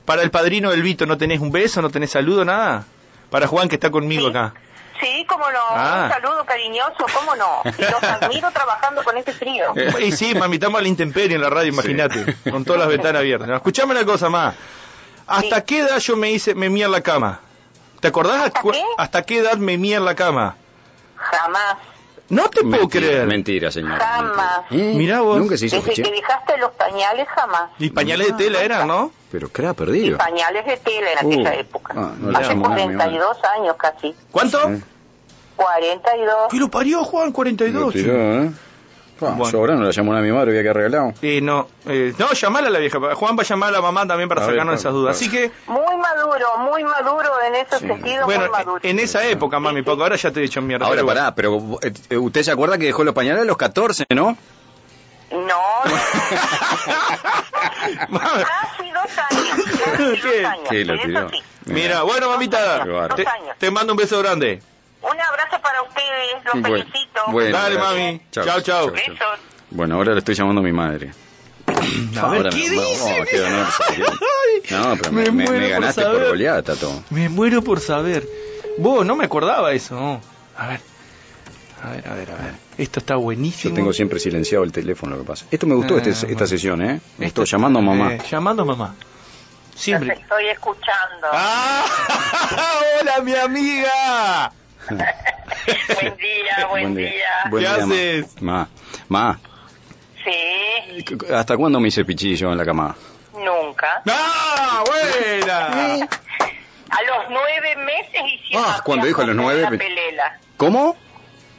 Para 0.06 0.24
el 0.24 0.31
padrino 0.31 0.71
del 0.71 0.81
Vito 0.81 1.06
no 1.06 1.18
tenés 1.18 1.39
un 1.39 1.51
beso, 1.51 1.81
no 1.81 1.89
tenés 1.89 2.12
saludo, 2.12 2.44
nada. 2.44 2.86
Para 3.30 3.48
Juan 3.48 3.69
que 3.69 3.75
está 3.75 3.89
conmigo 3.92 4.24
Sí. 4.24 4.30
acá. 4.30 4.53
Sí, 5.00 5.25
cómo 5.27 5.45
no, 5.51 5.59
Ah. 5.71 6.03
un 6.06 6.12
saludo 6.21 6.45
cariñoso, 6.45 7.06
cómo 7.13 7.36
no. 7.36 7.62
Y 7.77 7.81
los 7.81 8.03
admiro 8.03 8.51
trabajando 8.51 9.03
con 9.03 9.18
este 9.18 9.31
frío. 9.33 9.74
Y 10.00 10.12
sí, 10.12 10.36
mami, 10.36 10.56
estamos 10.56 10.80
a 10.80 10.81
la 10.83 10.88
intemperie 10.89 11.36
en 11.36 11.42
la 11.42 11.50
radio, 11.50 11.69
imagínate, 11.69 12.36
con 12.51 12.65
todas 12.65 12.80
las 12.81 12.89
ventanas 12.89 13.19
abiertas. 13.21 13.50
Escuchame 13.50 13.92
una 13.94 14.06
cosa 14.06 14.30
más. 14.30 14.56
¿Hasta 15.27 15.57
Sí. 15.57 15.63
qué 15.65 15.80
edad 15.80 15.98
yo 16.00 16.18
me 16.18 16.31
hice 16.31 16.53
me 16.56 16.69
mía 16.69 16.86
en 16.88 16.92
la 16.92 17.01
cama? 17.01 17.39
¿Te 18.01 18.07
acordás 18.09 18.48
¿Hasta 18.48 18.62
cu- 18.62 18.71
qué? 18.71 18.83
hasta 18.98 19.21
qué 19.24 19.38
edad 19.39 19.56
me 19.57 19.77
mía 19.77 19.98
en 19.98 20.06
la 20.06 20.15
cama? 20.15 20.56
Jamás, 21.15 21.77
No 22.30 22.50
te 22.50 22.62
puedo 22.62 22.77
Mentira, 22.83 23.07
creer. 23.07 23.27
Mentira, 23.27 23.71
señora. 23.71 24.00
Jamás. 24.00 24.62
mentira. 24.71 24.92
¿Eh? 24.92 24.94
Mirá 24.95 25.21
vos. 25.21 25.38
Nunca 25.38 25.57
se 25.57 25.65
hizo 25.68 25.75
desde 25.81 26.01
que 26.01 26.12
dejaste 26.12 26.57
los 26.57 26.71
pañales, 26.71 27.27
jamás. 27.27 27.71
Y 27.77 27.89
pañales 27.89 28.27
de 28.27 28.33
tela 28.33 28.62
eran, 28.62 28.88
¿no? 28.88 29.12
Pero 29.31 29.51
¿qué 29.51 29.62
era 29.62 29.71
Y 29.71 29.74
perdido? 29.75 30.18
pañales 30.18 30.65
de 30.65 30.77
tela 30.77 31.12
en 31.12 31.25
Uh, 31.27 31.30
aquella 31.31 31.53
época. 31.56 31.94
ah, 31.95 32.12
no 32.18 32.38
Hace 32.38 32.50
llamo 32.50 32.69
nada 32.69 32.83
a 32.83 32.88
mi 32.88 32.95
42 32.95 33.38
años 33.57 33.75
casi. 33.77 34.15
¿Cuánto? 34.31 34.69
¿Eh? 34.69 34.81
42. 35.57 36.36
¿Qué 36.50 36.57
lo 36.57 36.69
parió 36.69 37.03
Juan? 37.03 37.27
Lo 37.27 37.33
42. 37.33 37.94
tiró, 37.94 38.13
¿eh? 38.44 38.51
Ah, 39.27 39.33
Bueno. 39.38 39.51
Yo 39.51 39.57
ahora 39.59 39.75
no 39.75 39.83
la 39.83 39.91
llamó 39.91 40.15
a 40.15 40.21
mi 40.21 40.31
madre, 40.31 40.57
había 40.57 40.73
que. 40.73 41.13
Eh, 41.21 41.41
no, 41.41 41.68
eh, 41.88 42.13
no, 42.18 42.31
llamala 42.31 42.68
a 42.68 42.71
la 42.71 42.79
vieja. 42.79 43.00
Juan 43.15 43.38
va 43.38 43.44
a 43.44 43.45
llamar 43.45 43.69
a 43.69 43.71
la 43.73 43.81
mamá 43.81 44.07
también 44.07 44.27
para 44.29 44.44
A 44.44 44.47
sacarnos 44.47 44.79
esas 44.79 44.94
dudas. 44.94 45.15
Así 45.15 45.29
que, 45.29 45.51
Muy 45.68 45.97
maduro, 45.97 46.57
muy 46.59 46.83
maduro 46.83 47.29
en 47.47 47.56
ese 47.56 47.79
Sí. 47.79 47.88
sentido, 47.88 48.25
bueno, 48.25 48.41
muy 48.41 48.50
maduro. 48.50 48.79
en 48.83 49.00
esa 49.00 49.23
época, 49.25 49.59
mami, 49.59 49.81
porque 49.83 50.03
ahora 50.03 50.15
ya 50.15 50.31
te 50.31 50.41
he 50.41 50.45
hecho 50.45 50.62
mierda. 50.62 50.85
Ahora, 50.85 50.95
pero 51.03 51.06
bueno. 51.06 51.19
pará, 51.21 51.35
pero 51.35 51.79
eh, 52.09 52.18
usted 52.18 52.44
se 52.44 52.51
acuerda 52.51 52.77
que 52.77 52.85
dejó 52.85 53.03
los 53.03 53.13
pañales 53.13 53.44
a 53.44 53.45
los 53.45 53.57
14, 53.57 54.06
¿no? 54.15 54.38
No, 55.31 55.38
no. 58.09 58.19
Casi 58.19 58.91
dos 58.91 59.17
años. 59.31 59.56
Casi 59.85 60.21
¿Qué? 60.21 60.41
dos 60.41 60.51
años. 60.51 60.67
¿Qué 60.69 60.85
lo 60.85 60.94
eso 60.95 61.03
tiró? 61.06 61.29
sí. 61.29 61.38
Mira, 61.65 62.01
bueno, 62.03 62.29
mamita, 62.29 62.83
te, 62.83 62.89
Dos 62.89 63.09
años. 63.27 63.56
te 63.57 63.71
mando 63.71 63.94
un 63.94 63.97
beso 63.97 64.19
grande. 64.19 64.62
Un 65.01 65.19
abrazo 65.19 65.62
para 65.62 65.81
ustedes, 65.83 66.44
los 66.45 66.62
Bueno, 66.62 66.77
felicito. 66.77 67.21
bueno, 67.27 67.57
Dale, 67.57 67.75
gracias. 67.75 67.95
mami. 67.95 68.21
Chau. 68.63 68.92
Besos. 68.92 69.18
Bueno, 69.71 69.95
ahora 69.95 70.13
le 70.13 70.19
estoy 70.19 70.36
llamando 70.36 70.62
a 70.62 70.63
mi 70.63 70.71
madre. 70.71 71.12
A 72.21 72.27
ver, 72.27 72.38
Ahora 72.38 72.50
¿qué 72.50 72.56
me- 72.57 72.62
dice? 72.69 73.21
oh, 73.21 73.25
qué 73.30 73.42
honor, 73.42 73.68
No, 74.95 74.98
pero 74.98 75.12
me, 75.12 75.24
Me 75.24 75.31
me- 75.31 75.31
me 75.31 75.44
muero 75.50 75.62
por 75.62 75.69
ganaste 75.69 76.01
por, 76.03 76.12
saber. 76.13 76.27
goleada, 76.30 76.62
Tato. 76.62 77.03
Me 77.09 77.30
muero 77.30 77.62
por 77.63 77.80
saber. 77.80 78.27
Vos, 78.77 79.06
no 79.06 79.15
me 79.15 79.25
acordaba 79.25 79.71
eso. 79.71 79.95
no. 79.95 80.21
A 80.58 80.67
ver. 80.67 80.81
A 81.84 81.89
ver, 81.91 82.08
a 82.08 82.13
ver, 82.13 82.31
a 82.31 82.36
ver. 82.36 82.53
Esto 82.77 83.00
está 83.00 83.15
buenísimo. 83.15 83.72
Yo 83.72 83.75
tengo 83.75 83.91
siempre 83.93 84.20
silenciado 84.20 84.63
el 84.63 84.72
teléfono, 84.72 85.15
lo 85.15 85.24
que 85.24 85.27
pasa. 85.27 85.46
Esto 85.50 85.65
me 85.65 85.74
gustó, 85.75 85.96
Ah, 85.96 85.98
este- 85.98 86.12
esta 86.12 86.27
bueno. 86.27 86.48
sesión, 86.48 86.81
¿eh? 86.84 87.01
Me 87.17 87.25
Esto- 87.25 87.43
llamando 87.43 87.79
a 87.79 87.81
mamá. 87.81 88.13
Eh, 88.13 88.22
llamando 88.29 88.62
a 88.62 88.65
mamá. 88.65 88.96
Los 89.74 89.81
Siempre. 89.81 90.13
estoy 90.13 90.48
escuchando. 90.50 91.27
¡Ah! 91.34 91.84
¡Hola, 93.01 93.22
mi 93.22 93.34
amiga! 93.34 94.51
Buen 94.89 96.17
día, 96.17 96.67
buen, 96.69 96.95
día. 96.95 97.09
Buen 97.50 97.63
¿Qué 97.63 97.69
día, 97.69 97.83
haces? 97.83 98.41
Ma, 98.41 98.67
ma, 99.09 99.39
Sí, 100.23 101.03
¿hasta 101.33 101.57
cuándo 101.57 101.79
me 101.79 101.88
hice 101.88 102.05
pichillo 102.05 102.51
en 102.51 102.57
la 102.57 102.65
cama? 102.65 102.95
nunca. 103.33 104.03
¡Ah! 104.07 104.83
¡Buena! 104.85 105.95
A 106.91 107.01
los 107.03 107.29
nueve 107.29 107.75
meses 107.77 108.21
hicimos 108.33 108.65
Ah, 108.67 108.81
cuando 108.83 109.05
dijo 109.07 109.21
a 109.21 109.25
los 109.25 109.35
nueve, 109.35 109.77
pelela. 109.77 110.38
¿Cómo? 110.57 110.97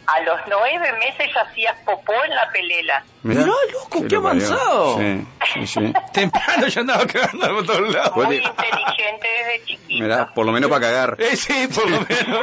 A 0.06 0.20
los 0.20 0.40
nueve 0.48 0.92
meses 0.98 1.30
ya 1.34 1.42
hacías 1.42 1.76
popó 1.84 2.12
en 2.24 2.34
la 2.34 2.50
pelela. 2.50 3.04
Mirá, 3.22 3.42
loco, 3.42 4.04
qué 4.08 4.16
avanzado. 4.16 4.98
Sí, 4.98 5.26
sí, 5.54 5.66
sí. 5.66 5.92
Temprano 6.12 6.66
ya 6.66 6.80
andaba 6.80 7.06
cagando 7.06 7.48
por 7.48 7.66
todos 7.66 7.94
lados. 7.94 8.16
Muy 8.16 8.36
inteligente 8.36 9.28
desde 9.38 9.64
chiquito. 9.64 10.02
Mirá, 10.02 10.34
por 10.34 10.44
lo 10.44 10.52
menos 10.52 10.70
para 10.70 10.80
cagar. 10.80 11.16
Eh, 11.18 11.36
sí, 11.36 11.68
por 11.74 11.88
lo 11.88 12.00
menos. 12.00 12.40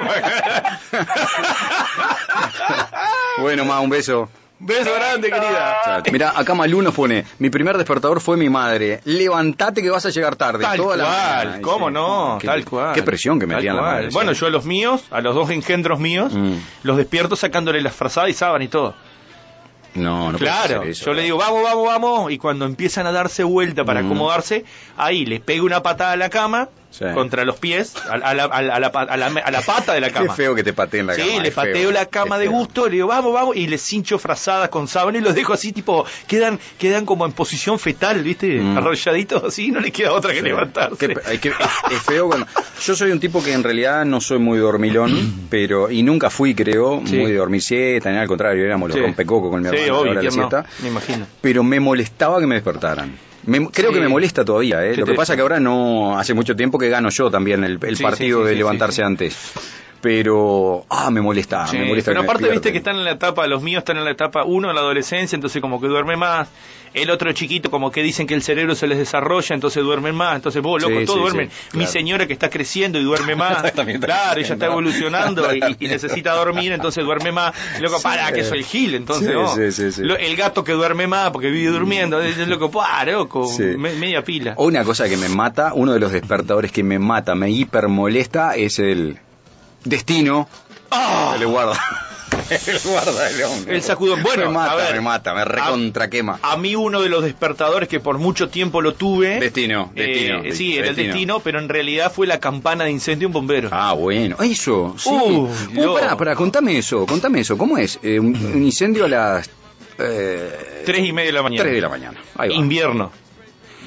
Bueno, 3.40 3.64
ma, 3.64 3.80
un 3.80 3.90
beso. 3.90 4.30
Beso 4.62 4.94
grande, 4.94 5.30
querida. 5.32 6.04
Mira, 6.12 6.34
acá 6.36 6.54
Malú 6.54 6.82
nos 6.82 6.94
pone, 6.94 7.24
mi 7.40 7.50
primer 7.50 7.78
despertador 7.78 8.20
fue 8.20 8.36
mi 8.36 8.50
madre. 8.50 9.00
Levantate 9.06 9.82
que 9.82 9.90
vas 9.90 10.06
a 10.06 10.10
llegar 10.10 10.36
tarde. 10.36 10.64
Tal 10.64 10.76
toda 10.78 10.98
la 10.98 11.04
cual, 11.06 11.46
mañana. 11.48 11.62
¿cómo 11.62 11.90
no? 11.90 12.38
qué- 12.42 12.48
tal 12.48 12.66
cual. 12.66 12.94
Qué 12.94 13.02
presión 13.04 13.40
que 13.40 13.48
Tal 13.48 13.56
metían 13.56 13.78
la 13.78 13.82
madre. 13.82 14.10
Bueno, 14.12 14.34
sí. 14.34 14.42
yo 14.42 14.48
a 14.48 14.50
los 14.50 14.66
míos, 14.66 15.02
a 15.12 15.22
los 15.22 15.34
dos 15.34 15.50
engendros 15.50 16.00
míos, 16.00 16.34
Mm. 16.34 16.56
los 16.84 16.98
despierto 16.98 17.38
sacándole 17.38 17.82
las 17.82 17.94
frazadas 17.96 18.32
y 18.32 18.34
sábana 18.34 18.66
y 18.66 18.68
todo. 18.68 18.96
No, 19.96 20.32
no 20.32 20.38
claro, 20.38 20.84
eso, 20.84 21.06
yo 21.06 21.14
le 21.14 21.24
digo, 21.24 21.38
vamos, 21.38 21.64
vamos, 21.64 21.86
vamos, 21.88 22.32
y 22.32 22.38
cuando 22.38 22.66
empiezan 22.66 23.08
a 23.08 23.12
darse 23.12 23.44
vuelta 23.44 23.84
para 23.86 24.02
Mm. 24.04 24.06
acomodarse, 24.06 24.64
ahí 24.98 25.26
les 25.26 25.40
pego 25.40 25.66
una 25.66 25.82
patada 25.82 26.12
a 26.12 26.16
la 26.18 26.30
cama 26.30 26.70
Sí. 26.92 27.06
contra 27.14 27.46
los 27.46 27.58
pies, 27.58 27.94
a, 28.10 28.14
a 28.16 28.34
la, 28.34 28.44
a 28.46 28.62
la- 28.62 28.76
a 28.76 28.80
la 28.80 28.88
a 28.88 29.18
la- 29.18 29.28
a 29.28 29.52
la 29.52 29.62
pata 29.62 29.94
de 29.94 30.02
la 30.02 30.08
Qué 30.08 30.14
cama. 30.16 30.34
feo 30.34 30.56
que 30.56 30.64
te 30.64 30.74
pateen 30.74 31.06
la 31.08 31.14
Sí, 31.14 31.22
cama. 31.22 31.42
le 31.44 31.48
es 31.50 31.54
feo. 31.56 31.64
pateo 31.64 31.92
la 31.92 32.06
cama 32.08 32.38
de 32.40 32.46
feo. 32.48 32.52
gusto, 32.58 32.86
le 32.88 32.94
digo, 32.96 33.08
vamos, 33.08 33.32
vamos, 33.32 33.56
y 33.56 33.68
les 33.68 33.94
hincho 33.94 34.18
frazadas 34.18 34.70
con 34.70 34.88
sábana 34.88 35.20
y 35.20 35.22
los 35.22 35.36
dejo 35.36 35.54
así, 35.54 35.72
tipo, 35.72 36.06
quedan, 36.28 36.60
quedan 36.80 37.06
como 37.06 37.26
en 37.26 37.32
posición 37.32 37.78
fetal, 37.80 38.22
¿viste? 38.24 38.60
Mm. 38.60 38.78
Arrolladitos 38.78 39.44
así, 39.44 39.72
no 39.72 39.80
les 39.80 39.92
queda 39.92 40.12
otra 40.14 40.32
que 40.34 40.40
Sí. 40.40 40.46
levantarse. 40.46 40.98
Qué- 40.98 41.16
hay 41.26 41.38
que- 41.38 41.50
es, 41.50 41.56
es 41.92 42.02
feo 42.02 42.28
cuando... 42.28 42.48
Yo 42.84 42.96
soy 42.96 43.12
un 43.12 43.20
tipo 43.20 43.44
que 43.44 43.54
en 43.54 43.64
realidad 43.64 44.04
no 44.06 44.20
soy 44.20 44.40
muy 44.40 44.58
dormilón, 44.58 45.46
pero 45.50 45.92
y 45.92 46.02
nunca 46.04 46.30
fui, 46.30 46.56
creo, 46.56 47.02
Sí. 47.06 47.18
muy 47.18 47.62
siesta, 47.62 48.12
ni 48.12 48.18
al 48.18 48.28
contrario, 48.28 48.66
éramos 48.66 48.90
los 48.90 48.96
Sí. 48.98 49.02
rompecocos 49.04 49.52
con 49.52 49.62
mi 49.62 49.70
Sí, 49.70 49.76
hermano 49.76 50.00
obvio, 50.00 50.14
la 50.16 50.20
¿quién 50.22 50.36
no? 50.36 50.50
siesta. 50.50 50.66
me 50.82 50.88
imagino. 50.90 51.28
Pero 51.42 51.64
me 51.64 51.80
molestaba 51.80 52.40
que 52.40 52.48
me 52.48 52.56
despertaran. 52.56 53.29
Me- 53.46 53.68
creo 53.70 53.90
Sí. 53.90 53.96
que 53.96 54.02
me 54.02 54.08
molesta 54.08 54.44
todavía, 54.44 54.86
¿eh? 54.86 54.92
¿Qué 54.92 54.98
Lo 55.02 55.06
que 55.06 55.14
pasa 55.14 55.36
que 55.36 55.42
ahora 55.42 55.60
no... 55.60 56.18
Hace 56.20 56.34
mucho 56.34 56.56
tiempo 56.56 56.78
que 56.78 56.90
gano 56.90 57.10
yo 57.10 57.30
también 57.32 57.64
el, 57.64 57.80
el 57.82 57.96
Sí, 57.96 58.04
partido 58.04 58.44
sí, 58.44 58.50
de 58.50 58.56
levantarse 58.56 59.04
antes. 59.04 59.36
Pero... 60.02 60.86
Ah, 60.90 61.10
me 61.12 61.22
molesta, 61.22 61.68
Sí, 61.68 61.78
me 61.78 61.86
molesta 61.88 62.12
pero 62.12 62.22
aparte 62.22 62.50
viste 62.50 62.72
que 62.72 62.78
están 62.78 62.96
en 62.96 63.04
la 63.06 63.12
etapa, 63.12 63.46
los 63.48 63.62
míos 63.62 63.80
están 63.80 63.98
en 63.98 64.06
la 64.06 64.12
etapa 64.12 64.44
uno 64.46 64.70
en 64.70 64.76
la 64.76 64.82
adolescencia, 64.82 65.36
entonces 65.36 65.62
como 65.62 65.80
que 65.82 65.88
duerme 65.88 66.16
más. 66.16 66.48
El 66.92 67.12
otro 67.12 67.32
chiquito 67.34 67.70
como 67.70 67.92
que 67.92 68.02
dicen 68.02 68.26
que 68.26 68.34
el 68.34 68.42
cerebro 68.42 68.74
se 68.74 68.88
les 68.88 68.98
desarrolla, 68.98 69.54
entonces 69.54 69.84
duermen 69.84 70.16
más. 70.16 70.38
Entonces 70.38 70.60
vos, 70.64 70.82
loco, 70.82 71.00
Sí, 71.00 71.06
todos 71.06 71.18
sí, 71.18 71.22
duermen. 71.22 71.50
Mi 71.74 71.80
claro. 71.80 71.92
señora 71.92 72.26
que 72.28 72.34
está 72.34 72.50
creciendo 72.50 72.98
y 72.98 73.04
duerme 73.04 73.36
más. 73.36 73.58
Exactamente. 73.58 74.08
claro, 74.08 74.40
ella 74.42 74.54
está 74.54 74.66
evolucionando 74.66 75.54
y, 75.54 75.62
y 75.80 75.88
necesita 75.88 76.34
dormir, 76.34 76.72
entonces 76.72 77.04
duerme 77.06 77.32
más. 77.32 77.54
Y 77.78 77.82
loco, 77.84 78.02
para, 78.02 78.32
que 78.32 78.44
soy 78.44 78.64
Gil, 78.64 78.96
entonces 78.96 79.32
no. 79.32 79.54
sí, 79.54 79.72
sí, 79.72 79.92
sí. 79.92 80.02
Lo- 80.04 80.18
el 80.18 80.36
gato 80.36 80.64
que 80.64 80.72
duerme 80.72 81.06
más 81.06 81.30
porque 81.30 81.52
vive 81.52 81.70
durmiendo, 81.72 82.20
es 82.22 82.38
loco, 82.48 82.72
para, 82.72 83.12
loco, 83.12 83.48
me- 83.78 83.94
media 83.94 84.24
pila. 84.24 84.54
O 84.58 84.66
Una 84.66 84.84
cosa 84.84 85.08
que 85.08 85.18
me 85.18 85.30
mata, 85.30 85.74
uno 85.76 85.94
de 85.94 86.00
los 86.00 86.12
despertadores 86.12 86.72
que 86.72 86.82
me 86.82 86.98
mata, 86.98 87.36
me 87.36 87.52
hiper 87.52 87.88
molesta, 87.88 88.56
es 88.56 88.80
el 88.80 89.20
destino. 89.84 90.48
¡Ah! 90.92 91.36
El 91.40 91.46
guarda. 91.48 91.80
el 92.50 92.80
guarda 92.84 93.30
del 93.30 93.44
hombre. 93.44 93.76
El 93.76 93.82
sacudón. 93.84 94.24
Bueno, 94.24 94.48
me 94.48 94.54
mata, 94.54 94.72
a 94.72 94.76
ver. 94.76 94.94
me 94.96 95.02
mata, 95.02 95.34
me 95.36 95.46
recontra 95.46 96.10
quema. 96.10 96.40
A 96.42 96.58
mí 96.58 96.76
uno 96.76 97.02
de 97.02 97.10
los 97.10 97.24
despertadores 97.24 97.88
que 97.90 98.00
por 98.00 98.18
mucho 98.18 98.50
tiempo 98.50 98.82
lo 98.82 98.94
tuve. 98.94 99.40
Destino, 99.40 99.92
eh, 99.96 100.04
destino, 100.08 100.56
sí, 100.56 100.78
era 100.78 100.90
el 100.90 100.96
destino. 100.96 101.40
pero 101.42 101.60
en 101.60 101.70
realidad 101.70 102.12
fue 102.12 102.26
la 102.28 102.40
campana 102.40 102.86
de 102.86 102.92
incendio 102.92 103.28
un 103.28 103.34
bombero. 103.34 103.70
Ah, 103.72 103.94
bueno. 103.94 104.38
Eso, 104.42 104.96
sí. 104.98 105.10
Uh, 105.12 105.50
Uh, 105.78 105.94
pará, 105.94 106.18
pará, 106.18 106.36
contame 106.36 106.78
eso, 106.78 107.06
contame 107.06 107.42
eso. 107.42 107.58
¿Cómo 107.58 107.78
es? 107.78 108.00
Eh, 108.02 108.20
un, 108.20 108.36
un 108.36 108.64
incendio 108.64 109.06
a 109.06 109.10
las... 109.10 109.50
Eh, 110.00 110.84
Tres 110.86 111.06
y 111.06 111.12
media 111.12 111.28
de 111.28 111.34
la 111.34 111.44
mañana. 111.44 111.64
tres 111.64 111.76
de 111.76 111.82
la 111.82 111.90
mañana. 111.90 112.20
Ahí 112.38 112.50
va. 112.50 112.56
Invierno. 112.56 113.12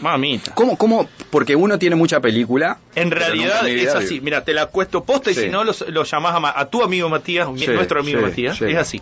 Mamita. 0.02 0.54
¿Cómo, 0.54 0.76
cómo? 0.76 1.09
Porque 1.30 1.56
uno 1.56 1.78
tiene 1.78 1.97
mucha 1.97 2.21
película. 2.21 2.78
En 2.94 3.11
realidad 3.11 3.66
es 3.68 3.94
así. 3.94 4.21
Mira, 4.21 4.44
te 4.44 4.52
la 4.52 4.66
cuesto 4.66 5.04
posta 5.04 5.30
y 5.30 5.35
Sí. 5.35 5.42
si 5.42 5.49
no 5.49 5.64
lo, 5.64 5.73
lo 5.88 6.04
llamás 6.04 6.35
a, 6.54 6.66
tu 6.68 6.82
amigo 6.82 7.09
Matías, 7.09 7.49
Sí, 7.56 7.66
nuestro 7.68 8.00
amigo 8.00 8.18
sí, 8.21 8.25
Matías. 8.26 8.61
Es 8.61 8.76
así. 8.76 9.00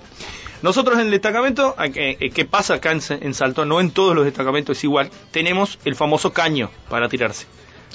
Nosotros 0.62 0.98
en 0.98 1.06
el 1.06 1.10
destacamento, 1.10 1.74
eh, 1.82 2.18
eh, 2.20 2.30
¿qué 2.30 2.44
pasa 2.44 2.74
acá 2.74 2.92
en, 2.92 3.00
en 3.08 3.32
Saltón? 3.32 3.68
No 3.70 3.80
en 3.80 3.90
todos 3.90 4.14
los 4.14 4.26
destacamentos 4.26 4.76
es 4.76 4.84
igual. 4.84 5.10
Tenemos 5.30 5.78
el 5.86 5.94
famoso 5.96 6.32
caño 6.34 6.70
para 6.90 7.08
tirarse. 7.08 7.46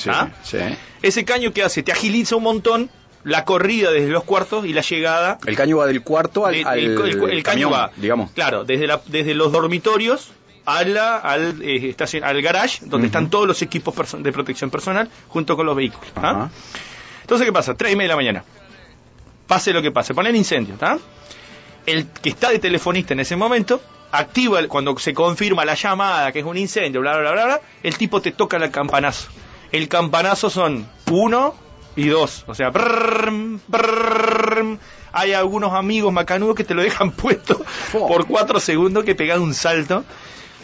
¿Ah? 0.08 0.30
sí. 0.44 0.58
Ese 1.04 1.24
caño 1.26 1.54
que 1.54 1.62
hace, 1.64 1.84
te 1.84 1.92
agiliza 1.92 2.36
un 2.36 2.44
montón 2.44 2.90
la 3.24 3.46
corrida 3.46 3.92
desde 3.92 4.10
los 4.10 4.24
cuartos 4.24 4.66
y 4.66 4.74
la 4.74 4.82
llegada. 4.82 5.38
El 5.46 5.56
caño 5.56 5.78
va 5.78 5.86
del 5.88 6.02
cuarto 6.02 6.46
al, 6.46 6.54
de- 6.56 6.64
al 6.64 6.80
el, 6.80 6.86
el- 7.00 7.30
el 7.32 7.44
caño 7.44 7.70
camión, 7.70 7.74
va, 7.74 7.92
digamos. 7.98 8.32
claro, 8.32 8.66
desde, 8.66 8.88
la- 8.88 9.02
desde 9.08 9.36
los 9.36 9.52
dormitorios 9.52 10.32
a 10.66 10.84
la- 10.84 11.18
al, 11.18 11.60
eh, 11.62 11.96
al 12.24 12.42
garage, 12.42 12.80
donde 12.86 13.08
están 13.08 13.30
todos 13.30 13.48
los 13.48 13.62
equipos 13.62 13.94
de 14.22 14.32
protección 14.32 14.70
personal 14.70 15.10
junto 15.28 15.56
con 15.56 15.66
los 15.66 15.76
vehículos. 15.76 16.10
¿ah? 16.16 16.50
Entonces, 17.22 17.46
¿qué 17.46 17.54
pasa? 17.54 17.76
Tres 17.76 17.94
y 17.94 17.96
media 17.96 18.08
de 18.10 18.14
la 18.14 18.16
mañana. 18.18 18.44
Pase 19.48 19.72
lo 19.74 19.82
que 19.82 19.92
pase, 19.92 20.14
pone 20.14 20.30
el 20.30 20.36
incendio, 20.36 20.74
¿está? 20.74 20.98
El 21.86 22.08
que 22.08 22.30
está 22.30 22.50
de 22.50 22.58
telefonista 22.60 23.14
en 23.14 23.20
ese 23.20 23.36
momento 23.36 23.80
activa, 24.12 24.60
el- 24.60 24.68
cuando 24.68 24.98
se 24.98 25.14
confirma 25.14 25.66
la 25.66 25.76
llamada 25.76 26.32
que 26.32 26.40
es 26.40 26.46
un 26.46 26.58
incendio, 26.58 27.02
bla, 27.02 27.18
bla, 27.18 27.32
bla, 27.32 27.46
bla, 27.46 27.62
el 27.84 27.96
tipo 27.98 28.22
te 28.22 28.32
toca 28.32 28.58
el 28.58 28.72
campanazo. 28.72 29.30
El 29.72 29.88
campanazo 29.88 30.50
son 30.50 30.88
uno 31.12 31.54
y 31.96 32.08
dos. 32.08 32.44
O 32.48 32.56
sea, 32.56 32.70
brrrm. 32.72 33.60
hay 35.12 35.34
algunos 35.34 35.74
amigos 35.74 36.12
macanudos 36.12 36.56
que 36.56 36.64
te 36.64 36.74
lo 36.74 36.82
dejan 36.82 37.12
puesto 37.12 37.64
por 37.92 38.26
cuatro 38.28 38.60
segundos 38.60 39.04
que 39.04 39.16
pegan 39.16 39.42
un 39.42 39.54
salto. 39.54 40.04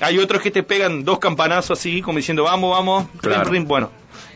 Hay 0.01 0.17
otros 0.19 0.41
que 0.41 0.51
te 0.51 0.63
pegan 0.63 1.03
dos 1.05 1.19
campanazos 1.19 1.79
así, 1.79 2.01
como 2.01 2.17
diciendo, 2.17 2.43
vamos, 2.43 2.71
vamos, 2.71 3.07
Claro. 3.21 3.49
bueno. 3.65 3.91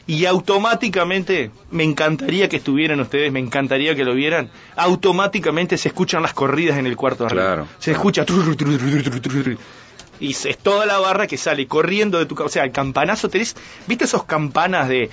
Y 0.08 0.26
automáticamente, 0.26 1.50
me 1.72 1.84
encantaría 1.84 2.48
que 2.48 2.58
estuvieran 2.58 3.00
ustedes, 3.00 3.32
me 3.32 3.40
encantaría 3.40 3.96
que 3.96 4.06
lo 4.06 4.14
vieran, 4.14 4.52
automáticamente 4.76 5.78
se 5.78 5.88
escuchan 5.88 6.22
las 6.22 6.34
corridas 6.34 6.78
en 6.78 6.86
el 6.86 6.96
cuarto 6.96 7.24
de 7.24 7.28
arriba. 7.32 7.44
Claro, 7.46 7.68
Se 7.80 7.92
escucha... 7.92 8.24
tru, 8.24 8.56
tru, 8.56 8.78
tru. 8.78 9.58
Y 10.20 10.32
es 10.32 10.58
toda 10.60 10.86
la 10.86 11.00
barra 11.00 11.28
que 11.28 11.38
sale 11.38 11.68
corriendo 11.68 12.20
de 12.20 12.26
tu 12.26 12.36
casa. 12.36 12.46
O 12.46 12.50
sea, 12.50 12.64
el 12.64 12.72
campanazo 12.72 13.30
tenés... 13.30 13.56
¿Viste 13.88 14.06
esos 14.06 14.24
campanas 14.24 14.88
de... 14.88 15.10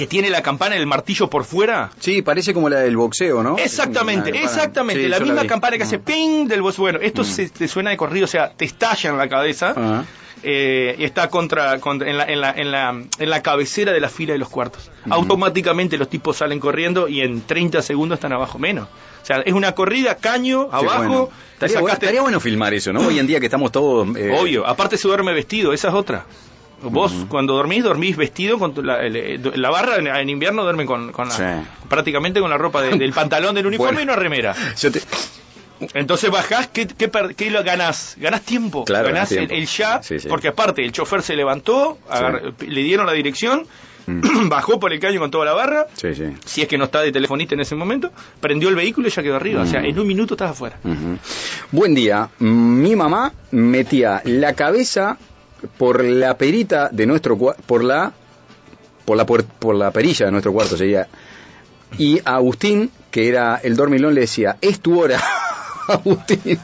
que 0.00 0.06
tiene 0.06 0.30
la 0.30 0.40
campana 0.40 0.76
y 0.76 0.78
el 0.78 0.86
martillo 0.86 1.28
por 1.28 1.44
fuera? 1.44 1.90
Sí, 1.98 2.22
parece 2.22 2.54
como 2.54 2.70
la 2.70 2.80
del 2.80 2.96
boxeo, 2.96 3.42
¿no? 3.42 3.58
Exactamente, 3.58 4.30
exactamente. 4.30 5.02
Sí, 5.02 5.08
la 5.10 5.20
misma 5.20 5.46
campana 5.46 5.76
que 5.76 5.82
hace 5.82 5.98
Mm. 5.98 6.02
ping 6.02 6.46
del 6.48 6.62
boss. 6.62 6.78
Bueno, 6.78 6.98
esto 7.02 7.20
Mm. 7.20 7.24
se, 7.26 7.48
te 7.50 7.68
suena 7.68 7.90
de 7.90 7.98
corrido, 7.98 8.24
o 8.24 8.28
sea, 8.28 8.50
te 8.50 8.64
estalla 8.64 9.10
en 9.10 9.18
la 9.18 9.28
cabeza. 9.28 9.70
Ajá. 9.76 10.04
eh, 10.42 10.94
y 10.98 11.04
está 11.04 11.28
contra, 11.28 11.78
contra- 11.80 12.08
en, 12.08 12.16
la, 12.16 12.24
en, 12.24 12.40
la, 12.40 12.50
en, 12.56 12.72
la, 12.72 12.88
en 13.18 13.28
la 13.30 13.42
cabecera 13.42 13.92
de 13.92 14.00
la 14.00 14.08
fila 14.08 14.32
de 14.32 14.38
los 14.38 14.48
cuartos. 14.48 14.90
Ujú. 15.04 15.12
Automáticamente 15.12 15.98
los 15.98 16.08
tipos 16.08 16.38
salen 16.38 16.58
corriendo 16.58 17.08
y 17.08 17.20
en 17.20 17.42
30 17.42 17.82
segundos 17.82 18.16
están 18.16 18.32
abajo 18.32 18.58
menos. 18.58 18.88
O 19.22 19.26
sea, 19.26 19.42
es 19.44 19.52
una 19.52 19.72
corrida, 19.72 20.14
caño, 20.16 20.62
abajo. 20.72 20.96
bueno. 20.96 21.28
Estaría, 21.52 21.80
bueno, 21.80 21.92
estaría 21.92 22.22
bueno 22.22 22.40
filmar 22.40 22.72
eso, 22.72 22.90
¿no? 22.90 23.00
Hoy 23.06 23.18
en 23.18 23.26
día 23.26 23.38
que 23.38 23.46
estamos 23.46 23.70
todos... 23.70 24.16
eh, 24.16 24.34
Obvio, 24.40 24.66
aparte 24.66 24.96
se 24.96 25.06
duerme 25.08 25.34
vestido, 25.34 25.74
esa 25.74 25.88
es 25.88 25.94
otra. 25.94 26.24
Vos 26.82 27.12
cuando 27.28 27.54
dormís, 27.54 27.82
dormís 27.84 28.16
vestido 28.16 28.58
con 28.58 28.72
tu- 28.74 28.82
la, 28.82 29.00
el- 29.04 29.40
la 29.54 29.70
barra 29.70 29.96
en, 29.96 30.06
en 30.06 30.28
invierno 30.30 30.62
duermen 30.62 30.86
con, 30.86 31.12
con 31.12 31.28
la- 31.28 31.34
Sí. 31.34 31.68
prácticamente 31.88 32.40
con 32.40 32.50
la 32.50 32.58
ropa 32.58 32.80
de- 32.82 32.96
del 32.96 33.12
pantalón 33.12 33.54
del 33.54 33.66
uniforme 33.66 33.96
Bueno. 33.98 34.00
y 34.12 34.14
una 34.14 34.16
remera. 34.22 34.54
yo 34.78 34.90
te- 34.90 35.02
Entonces 35.94 36.30
bajás, 36.30 36.66
¿qué, 36.68 36.86
qué, 36.86 37.10
qué 37.36 37.50
lo 37.50 37.64
ganás? 37.64 38.14
Ganás 38.18 38.42
tiempo. 38.42 38.84
Claro, 38.84 39.08
ganás 39.08 39.32
el, 39.32 39.66
ya, 39.66 40.02
Sí, 40.02 40.18
sí. 40.18 40.28
porque 40.28 40.48
aparte 40.48 40.84
el 40.84 40.92
chofer 40.92 41.22
se 41.22 41.34
levantó, 41.36 41.98
le 42.66 42.82
dieron 42.82 43.06
la 43.06 43.12
dirección, 43.12 43.66
Mm. 44.06 44.22
bajó 44.48 44.80
por 44.80 44.94
el 44.94 44.98
caño 44.98 45.20
con 45.20 45.30
toda 45.30 45.44
la 45.44 45.52
barra, 45.52 45.86
Sí, 45.94 46.14
sí. 46.14 46.24
si 46.46 46.62
es 46.62 46.68
que 46.68 46.78
no 46.78 46.84
está 46.84 47.02
de 47.02 47.12
telefonista 47.12 47.54
en 47.54 47.60
ese 47.60 47.74
momento, 47.76 48.10
prendió 48.40 48.70
el 48.70 48.74
vehículo 48.74 49.08
y 49.08 49.10
ya 49.10 49.22
quedó 49.22 49.36
arriba. 49.36 49.60
O 49.62 49.66
sea, 49.66 49.80
Mm. 49.82 49.84
en 49.84 49.98
un 50.00 50.06
minuto 50.06 50.34
estás 50.34 50.52
afuera. 50.52 50.78
Buen 51.70 51.94
día. 51.94 52.28
Mi 52.38 52.96
mamá 52.96 53.32
metía 53.50 54.22
la 54.24 54.54
cabeza 54.54 55.18
por 55.78 56.02
la 56.04 56.36
perita 56.38 56.88
de 56.90 57.06
nuestro 57.06 57.36
por 57.38 57.84
la 57.84 58.12
por 59.04 59.16
la 59.16 59.26
puer- 59.26 59.44
por 59.58 59.74
la 59.74 59.90
perilla 59.90 60.26
de 60.26 60.32
nuestro 60.32 60.52
cuarto 60.52 60.76
sería. 60.76 61.08
Y 61.98 62.20
a 62.24 62.36
Agustín, 62.36 62.90
que 63.10 63.28
era 63.28 63.56
el 63.62 63.74
dormilón, 63.76 64.14
le 64.14 64.22
decía, 64.22 64.56
"Es 64.60 64.80
tu 64.80 65.00
hora." 65.00 65.20
Agustín, 65.88 66.60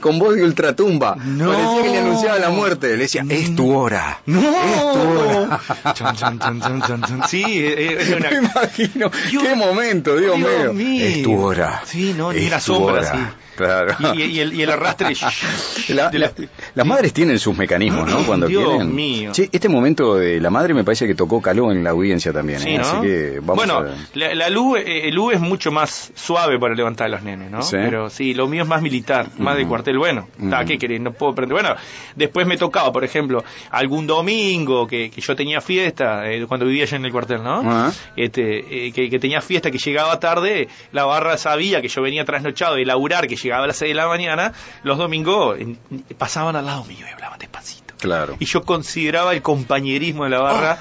con 0.00 0.20
voz 0.20 0.36
de 0.36 0.44
ultratumba. 0.44 1.16
No. 1.16 1.50
Parecía 1.50 1.82
que 1.82 1.88
le 1.90 1.98
anunciaba 1.98 2.38
la 2.38 2.50
muerte. 2.50 2.88
Le 2.90 2.96
decía, 2.98 3.24
es 3.28 3.56
tu 3.56 3.74
hora. 3.74 4.20
¡No! 4.26 4.38
Es 4.40 4.80
tu 4.92 5.18
hora. 5.18 5.60
Sí, 7.28 7.42
es, 7.44 8.08
es 8.08 8.14
una... 8.16 8.30
Me 8.30 8.36
imagino. 8.38 9.10
Dios- 9.30 9.42
Qué 9.42 9.54
momento, 9.56 10.16
Dios, 10.16 10.36
Dios 10.36 10.48
mío. 10.58 10.72
mío. 10.74 11.04
Es 11.06 11.22
tu 11.24 11.40
hora. 11.42 11.82
Sí, 11.84 12.14
no, 12.16 12.32
ni 12.32 12.48
tu 12.48 12.60
sombra 12.60 12.94
hora. 13.00 13.34
Claro. 13.56 13.94
Y, 14.14 14.22
y 14.22 14.40
el, 14.40 14.52
y 14.54 14.62
el 14.62 14.70
arrastre... 14.70 15.14
La- 15.88 16.08
de 16.10 16.18
la- 16.18 16.32
la- 16.36 16.46
las 16.74 16.86
madres 16.86 17.12
tienen 17.12 17.38
sus 17.38 17.56
mecanismos, 17.56 18.08
¿no? 18.08 18.24
Cuando 18.24 18.46
Dios 18.46 18.64
quieren. 18.66 18.94
mío. 18.94 19.32
Este 19.34 19.68
momento 19.68 20.14
de 20.16 20.40
la 20.40 20.48
madre 20.50 20.74
me 20.74 20.84
parece 20.84 21.06
que 21.06 21.14
tocó 21.14 21.42
caló 21.42 21.70
en 21.72 21.82
la 21.84 21.90
audiencia 21.90 22.32
también, 22.32 22.60
Sí, 22.60 22.70
¿eh? 22.70 22.78
¿no? 22.78 22.84
Así 22.84 23.00
que 23.06 23.40
vamos 23.40 23.56
bueno, 23.56 23.78
a... 23.78 23.94
la, 24.14 24.34
la 24.34 24.48
luz, 24.48 24.78
eh, 24.78 25.08
el 25.08 25.18
U 25.18 25.30
es 25.30 25.40
mucho 25.40 25.70
más 25.72 26.12
suave 26.14 26.58
para 26.58 26.74
levantar 26.74 27.06
a 27.06 27.10
los 27.10 27.22
nenes, 27.22 27.50
¿no? 27.50 27.62
Sí. 27.62 27.76
Pero 27.76 28.08
sí, 28.10 28.32
lo 28.34 28.46
mío 28.48 28.62
es 28.62 28.68
más 28.68 28.80
militar, 28.82 29.28
más 29.38 29.56
de 29.56 29.66
cuartel. 29.66 29.98
Bueno, 29.98 30.28
Ujú. 30.38 30.50
¿qué 30.66 30.78
querés? 30.78 31.00
No 31.00 31.12
puedo 31.12 31.34
prender. 31.34 31.54
Bueno, 31.60 31.74
después 32.16 32.46
me 32.46 32.56
tocaba, 32.56 32.92
por 32.92 33.04
ejemplo, 33.04 33.44
algún 33.70 34.06
domingo 34.06 34.86
que, 34.86 35.10
que 35.10 35.20
yo 35.20 35.34
tenía 35.36 35.60
fiesta, 35.60 36.30
eh, 36.30 36.46
cuando 36.46 36.66
vivía 36.66 36.84
allá 36.84 36.96
en 36.96 37.04
el 37.04 37.12
cuartel, 37.12 37.42
¿no? 37.42 37.60
Ajá. 37.60 37.92
Este, 38.16 38.86
eh, 38.86 38.92
que, 38.92 39.10
que 39.10 39.18
tenía 39.18 39.40
fiesta, 39.40 39.70
que 39.70 39.78
llegaba 39.78 40.18
tarde, 40.20 40.68
la 40.92 41.04
barra 41.04 41.36
sabía 41.36 41.80
que 41.82 41.88
yo 41.88 42.02
venía 42.02 42.24
trasnochado 42.24 42.76
de 42.76 42.84
laburar, 42.84 43.26
que 43.26 43.36
llegaba 43.44 43.64
a 43.64 43.66
las 43.68 43.76
6 43.76 43.90
de 43.90 43.94
la 43.94 44.08
mañana, 44.08 44.52
los 44.82 44.98
domingos 44.98 45.58
en- 45.60 45.78
pasaban 46.18 46.56
al 46.56 46.66
lado 46.66 46.84
mío 46.84 47.06
y 47.08 47.12
hablaban 47.12 47.38
despacito. 47.38 47.94
Claro. 47.98 48.36
Y 48.40 48.46
yo 48.46 48.62
consideraba 48.64 49.32
el 49.32 49.42
compañerismo 49.42 50.24
de 50.24 50.30
la 50.30 50.40
barra 50.40 50.78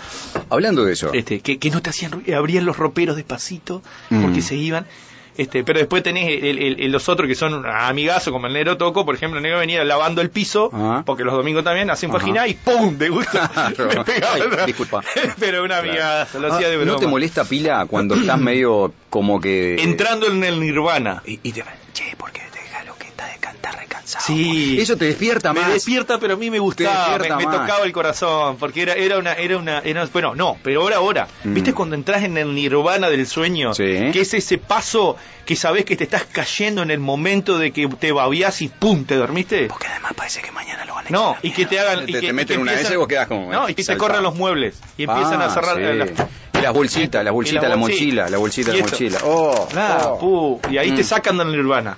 Hablando 0.49 0.83
de 0.83 0.93
eso, 0.93 1.11
este, 1.13 1.39
que, 1.41 1.59
que 1.59 1.69
no 1.69 1.81
te 1.81 1.91
hacían 1.91 2.11
ruido, 2.13 2.37
abrían 2.37 2.65
los 2.65 2.77
roperos 2.77 3.15
despacito 3.15 3.81
Mm. 4.09 4.21
porque 4.23 4.41
se 4.41 4.55
iban. 4.55 4.85
Este, 5.37 5.63
pero 5.63 5.79
después 5.79 6.03
tenés 6.03 6.27
el- 6.43 6.57
el- 6.59 6.79
el- 6.81 6.91
los 6.91 7.07
otros 7.07 7.25
que 7.27 7.35
son 7.35 7.65
amigazos, 7.65 8.33
como 8.33 8.47
el 8.47 8.53
negro 8.53 8.75
Toco, 8.77 9.05
por 9.05 9.15
ejemplo, 9.15 9.37
el 9.37 9.43
negro 9.43 9.59
venía 9.59 9.81
lavando 9.85 10.21
el 10.21 10.29
piso, 10.29 10.69
Ajá. 10.73 11.03
porque 11.05 11.23
los 11.23 11.33
domingos 11.33 11.63
también 11.63 11.89
hacen 11.89 12.11
fajiná 12.11 12.47
y 12.47 12.53
¡pum! 12.55 12.97
de 12.97 13.07
gusto. 13.09 13.31
Claro. 13.53 13.87
me 13.99 14.03
pegaba. 14.03 14.35
Ay, 14.35 14.41
disculpa. 14.65 15.01
pero 15.39 15.63
una 15.63 15.77
amigazo, 15.77 16.39
lo 16.39 16.53
hacía 16.53 16.67
Ah, 16.67 16.69
de 16.71 16.77
broma. 16.77 16.91
¿No 16.93 16.99
te 16.99 17.07
molesta 17.07 17.45
pila 17.45 17.85
cuando 17.85 18.15
estás 18.15 18.39
medio 18.39 18.93
como 19.09 19.39
que... 19.39 19.75
Entrando 19.81 20.27
en 20.27 20.43
el 20.43 20.59
nirvana. 20.59 21.23
Y, 21.25 21.39
y 21.43 21.51
te 21.53 21.63
che, 21.93 22.13
¿por 22.17 22.31
qué 22.33 22.41
deja 22.53 22.83
lo 22.83 22.95
que 22.97 23.07
está 23.07 23.25
de 23.27 23.37
Sí. 24.03 24.77
Eso 24.79 24.97
te 24.97 25.05
despierta 25.05 25.53
me 25.53 25.61
más. 25.61 25.73
despierta, 25.73 26.17
pero 26.19 26.33
a 26.33 26.37
mí 26.37 26.49
me 26.49 26.59
gustaba, 26.59 27.17
me, 27.17 27.35
me 27.35 27.43
tocaba 27.45 27.83
el 27.85 27.91
corazón, 27.91 28.57
porque 28.57 28.81
era, 28.81 28.93
era 28.93 29.17
una, 29.17 29.33
era 29.33 29.57
una, 29.57 29.79
era- 29.79 30.05
bueno, 30.11 30.35
no, 30.35 30.57
pero 30.63 30.81
ahora, 30.81 30.97
ahora, 30.97 31.27
Mm. 31.43 31.53
¿viste 31.53 31.73
cuando 31.73 31.95
entras 31.95 32.23
en 32.23 32.37
el 32.37 32.53
nirvana 32.53 33.09
del 33.09 33.25
sueño? 33.27 33.73
Sí. 33.73 33.83
Que 34.11 34.21
es 34.21 34.33
ese 34.33 34.57
paso 34.57 35.15
que 35.45 35.55
sabes 35.55 35.85
que 35.85 35.95
te 35.95 36.03
estás 36.03 36.25
cayendo 36.31 36.81
en 36.83 36.91
el 36.91 36.99
momento 36.99 37.57
de 37.57 37.71
que 37.71 37.87
te 37.87 38.11
babiás 38.11 38.61
y 38.61 38.67
pum, 38.69 39.05
te 39.05 39.15
dormiste. 39.15 39.67
Porque 39.67 39.87
además 39.87 40.13
parece 40.15 40.41
que 40.41 40.51
mañana 40.51 40.85
lo 40.85 40.95
van 40.95 41.07
a 41.07 41.09
No, 41.09 41.35
y 41.41 41.51
que 41.51 41.65
te 41.65 41.79
hagan, 41.79 42.03
y 42.03 42.05
Te- 42.07 42.11
que, 42.13 42.19
te 42.21 42.25
y 42.27 42.33
meten 42.33 42.57
que 42.57 42.61
una 42.61 42.71
de 42.71 42.77
empiezan- 42.77 42.93
y 42.93 42.97
vos 42.97 43.07
quedás 43.07 43.27
como, 43.27 43.51
no, 43.51 43.69
y 43.69 43.75
que 43.75 43.83
te 43.83 43.97
corren 43.97 44.23
los 44.23 44.35
muebles 44.35 44.79
y 44.97 45.03
empiezan 45.03 45.41
Ah, 45.41 45.45
a 45.45 45.49
cerrar 45.53 45.75
sí. 45.77 45.81
la- 45.83 46.61
las 46.61 46.73
bolsitas, 46.73 47.23
las 47.23 47.33
bolsitas, 47.33 47.63
la 47.63 47.69
la 47.69 47.75
mochila, 47.75 48.29
la 48.29 48.37
bolsita, 48.37 48.71
la 48.71 48.83
mochila. 48.83 49.17
Oh, 49.23 49.67
Ah, 49.75 50.09
oh. 50.11 50.19
pu, 50.19 50.61
y 50.71 50.77
ahí 50.77 50.91
Mm. 50.91 50.95
te 50.95 51.03
sacan 51.03 51.37
del 51.39 51.51
nirvana. 51.51 51.97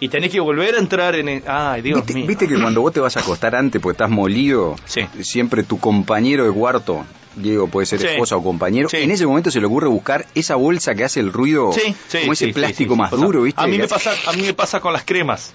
Y 0.00 0.08
tenés 0.08 0.30
que 0.30 0.40
volver 0.40 0.74
a 0.74 0.78
entrar 0.78 1.14
en 1.14 1.28
el, 1.28 1.42
ay, 1.46 1.80
Dios 1.82 1.98
¿Viste, 2.00 2.14
mío. 2.14 2.26
viste 2.26 2.48
que 2.48 2.54
cuando 2.60 2.80
vos 2.80 2.92
te 2.92 3.00
vas 3.00 3.16
a 3.16 3.20
acostar 3.20 3.54
antes 3.54 3.80
porque 3.80 3.94
estás 3.94 4.10
molido, 4.10 4.76
Sí. 4.84 5.02
siempre 5.22 5.62
tu 5.62 5.78
compañero 5.78 6.44
de 6.44 6.52
cuarto, 6.52 7.04
Diego 7.36 7.68
puede 7.68 7.86
ser 7.86 8.00
Sí. 8.00 8.06
esposa 8.08 8.36
o 8.36 8.42
compañero, 8.42 8.88
Sí. 8.88 8.98
en 8.98 9.10
ese 9.10 9.26
momento 9.26 9.50
se 9.50 9.60
le 9.60 9.66
ocurre 9.66 9.88
buscar 9.88 10.26
esa 10.34 10.56
bolsa 10.56 10.94
que 10.94 11.04
hace 11.04 11.20
el 11.20 11.32
ruido, 11.32 11.72
Sí, 11.72 11.94
sí, 12.08 12.18
como 12.20 12.32
ese 12.32 12.48
plástico 12.48 12.96
más 12.96 13.10
duro, 13.12 13.42
¿viste? 13.42 13.60
A 13.62 13.66
mí 13.66 13.78
me 13.78 13.88
pasa, 13.88 14.12
a 14.26 14.32
mí 14.32 14.42
me 14.42 14.52
pasa 14.54 14.80
con 14.80 14.92
las 14.92 15.04
cremas. 15.04 15.52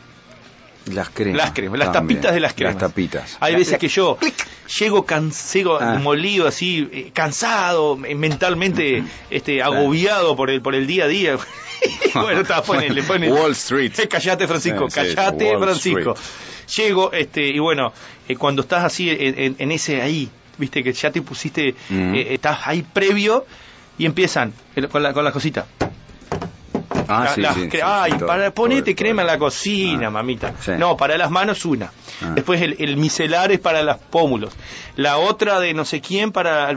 Las 0.90 1.10
cremas. 1.10 1.38
Las 1.38 1.52
cremas, 1.52 1.80
las 1.80 1.92
también. 1.92 2.20
tapitas 2.20 2.34
de 2.34 2.40
las 2.40 2.54
cremas. 2.54 2.76
Las 2.76 2.90
tapitas. 2.90 3.38
Hay 3.40 3.56
veces 3.56 3.78
que 3.78 3.88
yo 3.88 4.18
llego, 4.80 5.06
can- 5.06 5.32
llego 5.54 5.80
Ah. 5.80 5.96
molido 6.02 6.48
así, 6.48 6.90
eh, 6.92 7.12
cansado, 7.14 7.98
eh, 8.06 8.16
mentalmente 8.16 9.04
este, 9.30 9.62
agobiado 9.64 10.36
por 10.36 10.50
el 10.50 10.62
por 10.62 10.76
el 10.76 10.88
día 10.88 11.06
a 11.06 11.08
día. 11.08 11.38
bueno, 12.16 12.42
está, 12.42 12.62
ponele, 12.64 13.04
ponele. 13.04 13.32
Wall 13.34 13.52
Street. 13.52 13.94
Callate, 14.10 14.48
Francisco, 14.48 14.90
Sí, 14.90 14.96
callate, 14.96 15.46
Wall 15.56 15.64
Francisco. 15.64 16.16
Llego, 16.76 17.12
este, 17.14 17.48
y 17.48 17.60
bueno, 17.60 17.94
eh, 18.28 18.36
cuando 18.36 18.62
estás 18.62 18.84
así 18.84 19.10
en, 19.10 19.40
en- 19.40 19.56
en 19.58 19.72
ese 19.72 20.02
ahí, 20.02 20.30
viste 20.58 20.84
que 20.84 20.94
ya 20.94 21.12
te 21.12 21.22
pusiste, 21.22 21.74
Mm. 21.90 22.16
eh, 22.16 22.34
estás 22.34 22.60
ahí 22.66 22.84
previo 22.84 23.46
y 23.98 24.06
empiezan 24.06 24.54
con 24.92 25.02
la, 25.04 25.14
con 25.14 25.24
la 25.24 25.32
cosita. 25.32 25.66
Ah, 27.10 27.24
La- 27.26 27.34
sí, 27.36 27.42
las 27.42 27.56
sí, 27.56 27.70
Ay, 27.84 28.12
para, 28.26 28.44
todo, 28.46 28.54
ponete 28.54 28.94
todo. 28.94 28.96
crema 28.98 29.22
en 29.24 29.28
la 29.28 29.38
cocina, 29.40 30.08
Ah, 30.08 30.12
mamita. 30.12 30.54
No, 30.78 30.96
para 30.96 31.18
las 31.18 31.30
manos 31.32 31.66
una. 31.66 31.92
Ah. 32.22 32.32
Después 32.36 32.62
el, 32.62 32.76
el 32.80 32.98
micelar 32.98 33.52
es 33.52 33.60
para 33.60 33.82
los 33.84 33.98
pómulos. 33.98 34.54
La 34.96 35.18
otra 35.18 35.60
de 35.60 35.74
no 35.74 35.86
sé 35.86 36.02
quién 36.02 36.32
para, 36.32 36.74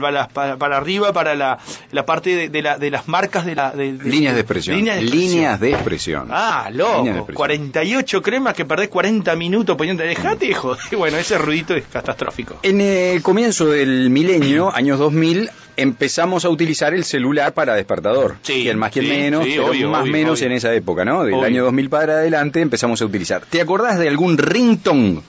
para, 0.57 0.77
arriba, 0.77 1.11
para 1.13 1.35
la, 1.35 1.59
la 1.91 2.05
parte 2.05 2.35
de, 2.35 2.49
de 2.49 2.61
la, 2.61 2.77
de 2.77 2.89
las 2.89 3.07
marcas 3.07 3.45
de 3.45 3.55
la... 3.55 3.71
de- 3.71 3.91
Líneas 3.93 4.33
de 4.35 4.41
expresión. 4.41 4.77
Líneas 4.77 4.95
de 4.97 5.01
expresión. 5.03 5.29
Líneas 5.31 5.59
de 5.59 5.71
expresión. 5.71 6.27
Ah, 6.31 6.69
loco, 6.71 7.05
expresión. 7.07 7.35
48 7.35 8.21
cremas 8.21 8.53
que 8.53 8.65
perdés 8.65 8.87
40 8.89 9.35
minutos 9.35 9.75
poniendo... 9.77 10.03
Dejate, 10.03 10.45
hijo. 10.47 10.77
Bueno, 10.97 11.17
ese 11.17 11.37
ruidito 11.37 11.75
es 11.75 11.83
catastrófico. 11.91 12.59
En 12.63 12.79
el 12.79 13.21
comienzo 13.21 13.65
del 13.67 14.09
milenio, 14.09 14.73
años 14.73 14.97
2000, 14.99 15.49
empezamos 15.77 16.45
a 16.45 16.49
utilizar 16.49 16.93
el 16.93 17.03
celular 17.03 17.53
para 17.53 17.75
despertador. 17.75 18.35
Sí, 18.41 18.63
Quien 18.63 18.77
más, 18.77 18.91
quien 18.91 19.05
sí, 19.05 19.11
menos, 19.11 19.45
sí, 19.45 19.57
obvio, 19.57 19.89
más 19.89 20.01
obvio, 20.03 20.11
menos 20.11 20.39
obvio. 20.39 20.47
en 20.47 20.51
esa 20.53 20.73
época, 20.73 21.05
¿no? 21.05 21.23
Del 21.23 21.43
año 21.43 21.63
2000 21.65 21.89
para 21.89 22.13
adelante 22.13 22.61
empezamos 22.61 23.01
a 23.01 23.05
utilizar. 23.05 23.43
¿Te 23.49 23.61
acordás 23.61 23.99
de 23.99 24.07
algún 24.07 24.37
ringtone 24.37 25.21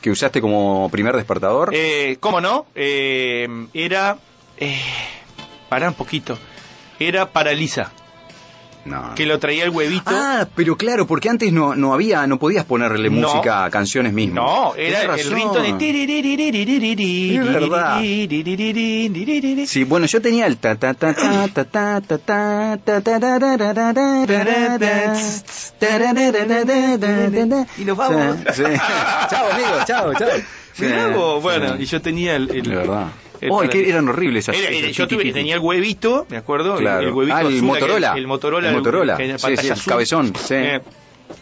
que 0.00 0.10
usaste 0.10 0.40
como 0.40 0.88
primer 0.90 1.14
despertador? 1.16 1.70
Eh, 1.72 2.16
¿Cómo 2.20 2.40
no? 2.40 2.66
Eh, 2.74 3.48
era... 3.74 4.16
Eh, 4.56 4.80
pará 5.68 5.88
un 5.88 5.94
poquito. 5.94 6.38
Era 6.98 7.30
para 7.30 7.52
Lisa, 7.52 7.92
no. 8.84 9.14
que 9.14 9.26
lo 9.26 9.38
traía 9.38 9.64
el 9.64 9.70
huevito. 9.70 10.02
Ah, 10.06 10.46
pero 10.54 10.76
claro, 10.76 11.06
porque 11.06 11.28
antes 11.28 11.52
no, 11.52 11.74
no 11.74 11.92
había, 11.94 12.26
no 12.26 12.38
podías 12.38 12.64
ponerle 12.64 13.10
No. 13.10 13.28
música 13.28 13.64
a 13.64 13.70
canciones 13.70 14.12
mismas. 14.12 14.44
No, 14.44 14.74
era 14.76 15.02
el 15.14 15.30
rinto 15.30 15.60
de... 15.60 15.70
Sí, 19.66 19.84
bueno, 19.84 20.06
yo 20.06 20.20
tenía 20.20 20.46
el 20.46 20.56
ta 20.56 20.74
ta 20.76 20.94
ta 20.94 21.14
ta 21.14 21.48
ta 21.48 21.64
ta 21.64 22.00
ta 22.00 22.00
ta 22.00 22.18
ta 22.18 22.76
ta 22.78 23.00
ta 23.00 23.00
ta 23.00 23.20
ta 23.20 23.20
ta 23.20 23.78
ta 23.78 23.94
ta 26.98 27.48
ta 27.48 27.66
Y 27.78 27.84
nos 27.84 27.96
vamos. 27.96 28.36
Chao, 29.30 29.50
amigo, 29.52 29.68
chao, 29.86 30.14
chao. 30.14 30.28
Bueno, 31.40 31.76
y 31.78 31.84
yo 31.84 32.00
tenía 32.00 32.36
el... 32.36 32.50
el 32.50 32.62
De 32.62 32.74
verdad. 32.76 33.08
el- 33.24 33.29
Oh, 33.48 33.60
que 33.68 33.88
eran 33.88 34.08
horribles 34.08 34.48
esas. 34.48 34.60
Era- 34.60 34.70
esas 34.70 34.92
yo 34.92 35.08
tuve, 35.08 35.32
tenía 35.32 35.54
el 35.54 35.60
huevito, 35.60 36.26
me 36.28 36.36
acuerdo, 36.36 36.76
Claro. 36.76 37.06
el, 37.08 37.12
huevito 37.14 37.36
Ah, 37.36 37.40
el 37.42 37.46
azul, 37.48 37.62
Motorola. 37.62 38.12
aquel- 38.12 38.18
el 38.18 38.26
Motorola, 38.26 38.68
El 38.68 38.74
Motorola. 38.76 39.16
Sí, 39.16 39.22
sí, 39.38 39.66
el 39.66 39.72
azul. 39.72 39.90
cabezón, 39.92 40.32
sí. 40.36 40.54
Eh, 40.54 40.80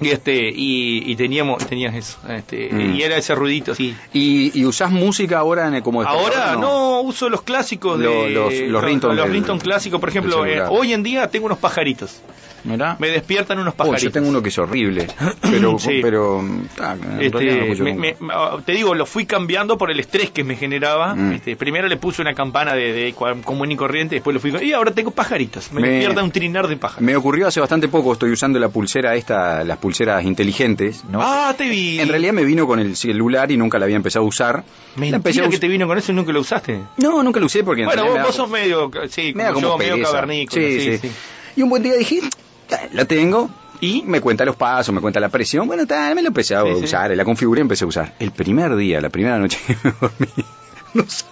y 0.03 0.09
este 0.11 0.51
y, 0.55 1.11
y 1.11 1.17
teníamos 1.17 1.67
tenías 1.67 1.95
eso, 1.95 2.19
este, 2.29 2.69
Mm. 2.71 2.95
y 2.95 3.03
era 3.03 3.17
ese 3.17 3.35
ruidito, 3.35 3.75
sí. 3.75 3.97
¿Y, 4.13 4.53
y 4.61 4.65
usás 4.67 4.91
música 4.91 5.39
ahora 5.39 5.67
en 5.67 5.75
el- 5.77 5.83
como 5.83 6.03
Ahora 6.03 6.57
no 6.57 7.01
uso 7.01 7.29
los 7.31 7.41
clásicos 7.43 7.99
de 7.99 8.05
Lo- 8.05 8.29
los- 8.29 8.53
los 8.53 8.83
los 9.17 9.63
clásicos, 9.63 9.99
por 9.99 10.11
ejemplo, 10.11 10.45
eh, 10.45 10.63
hoy 10.69 10.93
en 10.93 11.03
día 11.03 11.29
tengo 11.29 11.47
unos 11.47 11.59
pajaritos. 11.59 12.21
Mirá. 12.69 12.97
Me 12.99 13.09
despiertan 13.09 13.59
unos 13.59 13.75
Oh, 13.75 13.77
pajaritos. 13.79 14.03
yo 14.05 14.11
tengo 14.13 14.29
uno 14.29 14.43
que 14.43 14.49
es 14.51 14.59
horrible, 14.59 15.07
pero, 15.41 15.79
Sí. 15.79 16.01
pero 16.03 16.43
ah, 16.81 16.97
Este, 17.21 17.75
no 17.83 17.95
me- 17.95 18.17
ah, 18.31 18.59
te 18.65 18.73
digo, 18.73 18.95
lo 18.95 19.07
fui 19.07 19.27
cambiando 19.27 19.79
por 19.79 19.91
el 19.91 20.01
estrés 20.01 20.31
que 20.31 20.45
me 20.45 20.57
generaba. 20.57 21.15
Mm. 21.15 21.33
Este, 21.33 21.57
primero 21.57 21.89
le 21.89 21.97
puse 21.97 22.23
una 22.23 22.35
campana 22.35 22.75
de, 22.75 22.93
de 22.93 23.15
común 23.15 23.73
y 23.73 23.77
corriente, 23.77 24.17
después 24.17 24.35
lo 24.35 24.41
fui 24.41 24.53
y 24.63 24.73
ahora 24.73 24.93
tengo 24.93 25.11
pajaritos. 25.11 25.73
Me, 25.73 25.81
Me- 25.81 25.89
despierta 25.89 26.23
un 26.23 26.31
trinar 26.31 26.69
de 26.69 26.77
pájaros. 26.77 27.03
Me 27.03 27.17
ocurrió 27.17 27.47
hace 27.47 27.61
bastante 27.61 27.89
poco, 27.89 28.13
estoy 28.13 28.31
usando 28.33 28.59
la 28.59 28.69
pulsera 28.69 29.15
esta, 29.15 29.65
las 29.65 29.79
pulseras 29.79 30.25
inteligentes, 30.25 31.05
¿no? 31.05 31.21
Ah, 31.23 31.55
te 31.57 31.69
vi. 31.69 32.01
En 32.01 32.09
realidad 32.09 32.33
me 32.33 32.45
vino 32.45 32.67
con 32.67 32.79
el 32.81 32.97
celular 32.97 33.51
y 33.51 33.57
nunca 33.57 33.79
la 33.79 33.85
había 33.85 33.97
empezado 33.97 34.25
a 34.25 34.29
usar. 34.29 34.65
La 34.97 35.07
empecé 35.17 35.41
Mentira 35.41 35.49
que 35.51 35.59
te 35.59 35.69
vino 35.69 35.87
con 35.87 35.97
eso 35.99 36.13
y 36.13 36.15
nunca 36.15 36.33
lo 36.33 36.41
usaste. 36.41 36.81
No, 36.97 37.23
nunca 37.23 37.41
lo 37.41 37.47
usé 37.47 37.63
porque 37.65 37.83
en 37.83 37.87
Bueno, 37.89 38.05
vos, 38.07 38.15
da- 38.15 38.25
vos 38.25 38.35
sos 38.35 38.51
medio, 38.51 38.91
sí, 39.09 39.33
me 39.35 39.45
como, 39.53 39.55
como 39.55 39.69
yo, 39.69 39.79
medio 39.79 40.03
cavernícola. 40.05 40.63
Sí, 40.67 40.81
Sí, 40.81 40.99
sí. 40.99 41.11
Y 41.57 41.63
un 41.63 41.71
buen 41.71 41.83
día 41.83 41.95
dije, 41.95 42.21
"Ah, 42.23 42.29
la 42.93 43.05
tengo. 43.05 43.51
Y 43.81 44.03
me 44.03 44.21
cuenta 44.21 44.45
los 44.45 44.57
pasos, 44.57 44.93
me 44.93 45.01
cuenta 45.01 45.21
la 45.21 45.29
presión. 45.29 45.69
Bueno, 45.69 45.87
tal, 45.87 46.15
me 46.17 46.23
lo 46.23 46.29
empecé 46.29 46.57
a 46.57 46.63
Sí, 46.65 46.69
sí. 46.79 46.85
usar, 46.85 47.15
la 47.17 47.25
configuré 47.25 47.61
y 47.61 47.63
empecé 47.63 47.85
a 47.85 47.87
usar. 47.87 48.13
El 48.19 48.33
primer 48.33 48.75
día, 48.75 49.01
la 49.01 49.09
primera 49.09 49.39
noche 49.39 49.59
que 49.67 49.77
me 49.85 49.93
dormí, 50.01 50.27
no, 50.95 51.05
sa- 51.07 51.25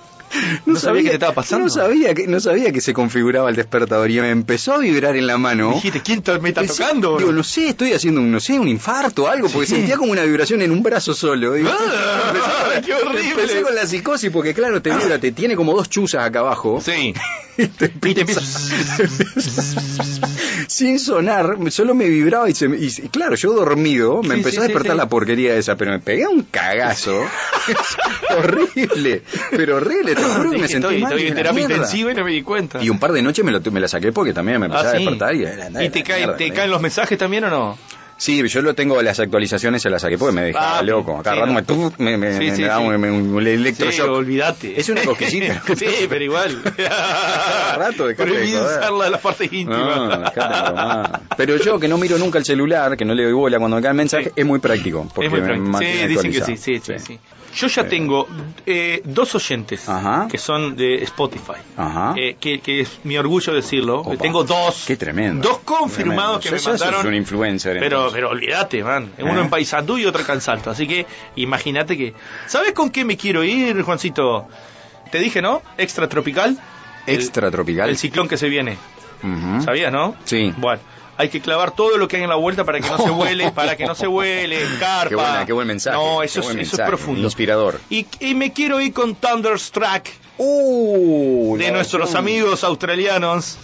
¿No 0.66 0.76
sabía 0.78 1.02
qué 1.02 1.08
te 1.10 1.14
estaba 1.14 1.34
pasando? 1.34 1.66
No 1.66 1.70
sabía, 1.70 2.14
que, 2.14 2.26
no 2.26 2.40
sabía 2.40 2.72
que 2.72 2.80
se 2.80 2.92
configuraba 2.92 3.48
el 3.48 3.56
despertador 3.56 4.10
y 4.10 4.20
me 4.20 4.30
empezó 4.30 4.74
a 4.74 4.78
vibrar 4.78 5.16
en 5.16 5.26
la 5.26 5.38
mano. 5.38 5.72
Dijiste, 5.74 6.00
¿quién 6.02 6.22
me 6.42 6.48
está 6.50 6.62
Pensé- 6.62 6.78
tocando? 6.78 7.16
Digo, 7.18 7.32
no 7.32 7.42
sé, 7.44 7.68
estoy 7.70 7.92
haciendo 7.92 8.20
un, 8.20 8.30
no 8.32 8.40
sé, 8.40 8.58
un 8.58 8.68
infarto 8.68 9.24
o 9.24 9.28
algo, 9.28 9.48
porque 9.48 9.66
Sí. 9.68 9.76
sentía 9.76 9.96
como 9.96 10.12
una 10.12 10.22
vibración 10.24 10.62
en 10.62 10.70
un 10.70 10.82
brazo 10.82 11.14
solo. 11.14 11.54
Digo, 11.54 11.70
Ah, 11.72 12.80
¡Qué 12.84 12.94
horrible! 12.94 13.30
Empecé 13.30 13.62
con 13.62 13.74
la 13.74 13.86
psicosis 13.86 14.30
porque 14.30 14.52
claro, 14.54 14.82
te 14.82 14.90
vibra, 14.94 15.18
te 15.18 15.32
tiene 15.32 15.56
como 15.56 15.74
dos 15.74 15.88
chuzas 15.88 16.24
acá 16.24 16.40
abajo. 16.40 16.80
Sí. 16.84 17.14
Y 17.58 17.68
te 17.68 17.86
empieza- 17.86 18.38
sin 20.68 20.98
sonar, 20.98 21.56
solo 21.70 21.94
me 21.94 22.06
vibraba 22.06 22.50
y, 22.50 22.54
se 22.54 22.66
y- 22.66 23.08
claro, 23.08 23.34
yo 23.34 23.54
dormido, 23.54 24.22
me 24.22 24.34
Sí, 24.34 24.40
empezó 24.40 24.56
sí, 24.56 24.58
a 24.58 24.62
despertar 24.64 24.94
la 24.96 25.08
porquería 25.08 25.56
esa, 25.56 25.74
pero 25.74 25.92
me 25.92 26.00
pegué 26.00 26.26
un 26.26 26.42
cagazo. 26.42 27.18
horrible, 28.38 29.22
pero 29.50 29.76
horrible, 29.76 30.14
te 30.16 30.22
juro 30.36 30.50
que 30.52 30.58
me 30.58 30.68
sentí 30.68 30.86
estoy, 30.86 31.00
mal. 31.02 31.12
estoy 31.12 31.28
en 31.28 31.34
terapia 31.34 31.52
mierda. 31.58 31.74
intensiva 31.76 32.12
y 32.12 32.14
no 32.14 32.24
me 32.24 32.30
di 32.32 32.42
cuenta. 32.42 32.82
Y 32.82 32.90
un 32.90 32.98
par 32.98 33.12
de 33.12 33.22
noches 33.22 33.44
me, 33.44 33.52
lo, 33.52 33.60
me 33.70 33.80
la 33.80 33.88
saqué 33.88 34.12
porque 34.12 34.32
también 34.32 34.58
me 34.60 34.66
empecé 34.66 34.86
Ah, 34.86 34.90
a 34.90 34.92
despertar 34.94 35.34
y, 35.34 35.44
era- 35.44 35.84
¿Y 35.84 35.90
te, 35.90 36.02
caen, 36.02 36.20
mierda, 36.22 36.36
te 36.36 36.50
caen 36.52 36.70
los 36.70 36.80
mensajes 36.80 37.16
también 37.18 37.44
o 37.44 37.50
no? 37.50 37.78
Sí, 38.18 38.42
yo 38.48 38.62
lo 38.62 38.74
tengo, 38.74 39.02
las 39.02 39.20
actualizaciones 39.20 39.82
se 39.82 39.90
las 39.90 40.00
saqué 40.00 40.16
porque 40.16 40.34
me 40.34 40.40
dejaba 40.42 40.78
Ah, 40.78 40.82
loco. 40.82 41.20
Cada 41.22 41.44
rato 41.44 41.74
no. 41.76 41.92
me, 41.98 42.16
me, 42.16 42.32
me, 42.32 42.38
Sí, 42.38 42.50
me 42.50 42.56
sí, 42.56 42.62
daba 42.62 42.80
sí. 42.80 42.88
un, 42.88 43.04
un- 43.34 43.46
electroshock. 43.46 44.08
Olvídate. 44.08 44.80
Es 44.80 44.88
una 44.88 45.02
cosquillita. 45.04 45.62
sí, 45.76 45.86
pero 46.08 46.24
igual. 46.24 46.62
rato, 47.76 48.06
dejate 48.08 48.24
de 48.30 48.32
Prohibido 48.36 48.62
joder. 48.62 48.78
usarla 48.78 49.06
en 49.06 49.12
las 49.12 49.20
partes 49.20 49.52
No, 49.52 49.58
íntimas. 49.58 50.34
de 50.34 50.40
bromar. 50.40 51.20
Pero 51.36 51.56
yo 51.58 51.78
que 51.78 51.88
no 51.88 51.98
miro 51.98 52.16
nunca 52.16 52.38
el 52.38 52.46
celular, 52.46 52.96
que 52.96 53.04
no 53.04 53.14
le 53.14 53.24
doy 53.24 53.32
bola 53.34 53.58
cuando 53.58 53.76
me 53.76 53.82
caen 53.82 53.96
mensajes, 53.96 54.28
Sí. 54.28 54.32
es 54.36 54.46
muy 54.46 54.60
práctico. 54.60 55.06
Porque 55.14 55.26
es 55.26 55.30
muy 55.32 55.40
me 55.42 55.46
práctico. 55.46 55.78
Sí, 55.78 56.06
dicen 56.08 56.32
que 56.32 56.40
sí, 56.56 56.56
sí, 56.56 56.98
sí. 56.98 57.18
Yo 57.56 57.66
ya 57.68 57.88
tengo 57.88 58.28
eh, 58.66 59.00
dos 59.04 59.34
oyentes 59.34 59.88
Ajá. 59.88 60.28
que 60.30 60.36
son 60.38 60.76
de 60.76 60.96
Spotify. 61.04 61.54
Ajá. 61.76 62.12
Eh, 62.16 62.36
que, 62.38 62.60
que 62.60 62.80
es 62.82 63.00
mi 63.04 63.16
orgullo 63.16 63.54
decirlo. 63.54 64.00
Opa. 64.00 64.16
tengo 64.16 64.44
dos. 64.44 64.84
Qué 64.86 64.96
tremendo. 64.96 65.48
Dos 65.48 65.58
confirmados 65.64 66.40
Tremendo. 66.40 66.40
que 66.42 66.50
me 66.50 66.56
Eso- 66.56 66.70
mandaron. 66.70 67.00
es 67.00 67.06
un 67.06 67.14
influencer. 67.14 67.78
Pero, 67.80 67.84
entonces. 67.96 68.14
pero 68.14 68.30
olvídate, 68.30 68.84
man. 68.84 69.10
Uno 69.18 69.38
¿Eh? 69.38 69.42
en 69.44 69.48
Paysandú 69.50 69.96
y 69.98 70.04
otro 70.04 70.22
acá 70.22 70.34
en 70.34 70.40
Salto. 70.42 70.70
Así 70.70 70.86
que 70.86 71.06
imagínate 71.36 71.96
que. 71.96 72.14
¿Sabes 72.46 72.72
con 72.72 72.90
qué 72.90 73.04
me 73.04 73.16
quiero 73.16 73.42
ir, 73.42 73.80
Juancito? 73.82 74.46
Te 75.10 75.18
dije, 75.18 75.40
¿no? 75.40 75.62
Extra 75.78 76.08
tropical. 76.08 76.58
El- 77.06 77.96
ciclón 77.96 78.28
que 78.28 78.36
se 78.36 78.48
viene. 78.48 78.76
¿Sabías, 79.64 79.92
no? 79.92 80.14
Sí. 80.24 80.52
Bueno, 80.58 80.80
hay 81.16 81.28
que 81.28 81.40
clavar 81.40 81.70
todo 81.72 81.96
lo 81.98 82.08
que 82.08 82.16
hay 82.16 82.22
en 82.22 82.28
la 82.28 82.36
vuelta 82.36 82.64
para 82.64 82.80
que 82.80 82.88
no 82.88 82.98
se 82.98 83.10
vuele, 83.10 83.50
para 83.52 83.76
que 83.76 83.86
no 83.86 83.94
se 83.94 84.06
vuele, 84.06 84.60
carpa. 84.78 85.08
Qué, 85.08 85.14
buena, 85.14 85.46
qué 85.46 85.52
buen 85.52 85.66
mensaje. 85.66 85.96
No, 85.96 86.22
eso, 86.22 86.40
es, 86.40 86.46
eso 86.46 86.50
es 86.50 86.56
mensaje, 86.56 86.88
profundo. 86.88 87.22
Inspirador. 87.22 87.80
Y, 87.90 88.06
y 88.20 88.34
me 88.34 88.52
quiero 88.52 88.80
ir 88.80 88.92
con 88.92 89.14
Thunderstruck 89.14 90.08
Uh, 90.38 91.56
de 91.56 91.70
nuestros 91.70 92.14
amigos 92.14 92.62
australianos, 92.62 93.56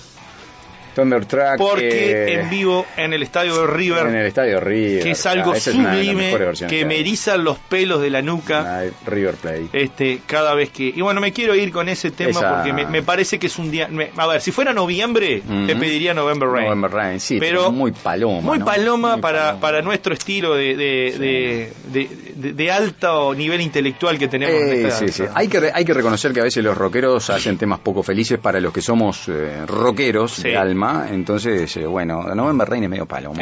Thunderstruck. 0.95 1.57
porque 1.59 2.13
eh, 2.13 2.41
en 2.41 2.51
vivo 2.51 2.87
en 2.97 3.13
el 3.13 3.23
estadio 3.23 3.57
de 3.61 3.67
River, 3.67 4.07
En 4.07 4.15
el 4.17 4.27
estadio 4.27 4.61
River. 4.61 5.03
que 5.03 5.11
es 5.13 5.27
algo 5.27 5.55
es 5.55 5.67
una 5.69 5.93
sublime, 5.95 6.35
que 6.69 6.85
me 6.85 6.99
erizan 6.99 7.45
los 7.45 7.59
pelos 7.59 8.01
de 8.01 8.11
la 8.11 8.23
nuca. 8.23 8.85
River 9.07 9.35
Play. 9.37 9.69
Este, 9.73 10.21
cada 10.27 10.55
vez 10.55 10.71
que. 10.71 10.85
Y 10.95 11.01
bueno, 11.01 11.21
me 11.21 11.33
quiero 11.33 11.55
ir 11.55 11.71
con 11.73 11.89
ese 11.89 12.11
tema 12.11 12.31
Esa- 12.41 12.55
porque 12.57 12.73
me, 12.73 12.87
me 12.87 13.03
parece 13.03 13.39
que 13.39 13.47
es 13.47 13.59
un 13.59 13.71
día. 13.71 13.89
me- 13.89 14.11
a 14.17 14.27
ver, 14.27 14.41
si 14.41 14.53
fuera 14.53 14.73
noviembre, 14.73 15.43
Ujú. 15.49 15.67
te 15.67 15.77
pediría 15.77 16.15
November 16.15 16.49
Rain. 16.49 16.65
November 16.67 16.91
Rain, 16.91 17.21
sí, 17.21 17.39
pero, 17.39 17.71
muy 17.73 17.93
paloma. 17.93 18.41
Muy 18.41 18.59
¿no? 18.59 18.65
paloma 18.65 19.13
Muy 19.13 19.21
para, 19.23 19.39
paloma. 19.45 19.61
para 19.61 19.83
nuestro 19.83 20.15
estilo 20.15 20.55
de, 20.55 20.77
de, 20.77 21.15
de, 21.19 21.73
de- 21.93 22.09
de- 22.35 22.53
de 22.53 22.71
alto 22.71 23.35
nivel 23.35 23.61
intelectual 23.61 24.19
que 24.19 24.29
tenemos. 24.29 24.55
en 24.63 24.87
Eh, 24.87 24.91
sí, 24.91 25.09
sí. 25.09 25.25
Hay, 25.35 25.49
que 25.49 25.61
re- 25.61 25.71
hay 25.75 25.85
que 25.85 25.95
reconocer 25.95 26.33
que 26.33 26.41
a 26.41 26.45
veces 26.45 26.63
los 26.65 26.77
rockeros 26.77 27.31
hacen 27.31 27.57
temas 27.59 27.79
poco 27.81 28.03
felices 28.03 28.39
para 28.39 28.61
los 28.61 28.73
que 28.73 28.81
somos 28.83 29.29
eh, 29.29 29.65
rockeros 29.67 30.43
de 30.43 30.57
alma. 30.57 30.82
Entonces, 31.11 31.77
eh, 31.77 31.87
bueno, 31.87 32.23
November 32.35 32.69
Rain 32.69 32.85
es 32.85 32.91
medio 32.91 33.07
medio- 33.07 33.33
¿no? 33.33 33.41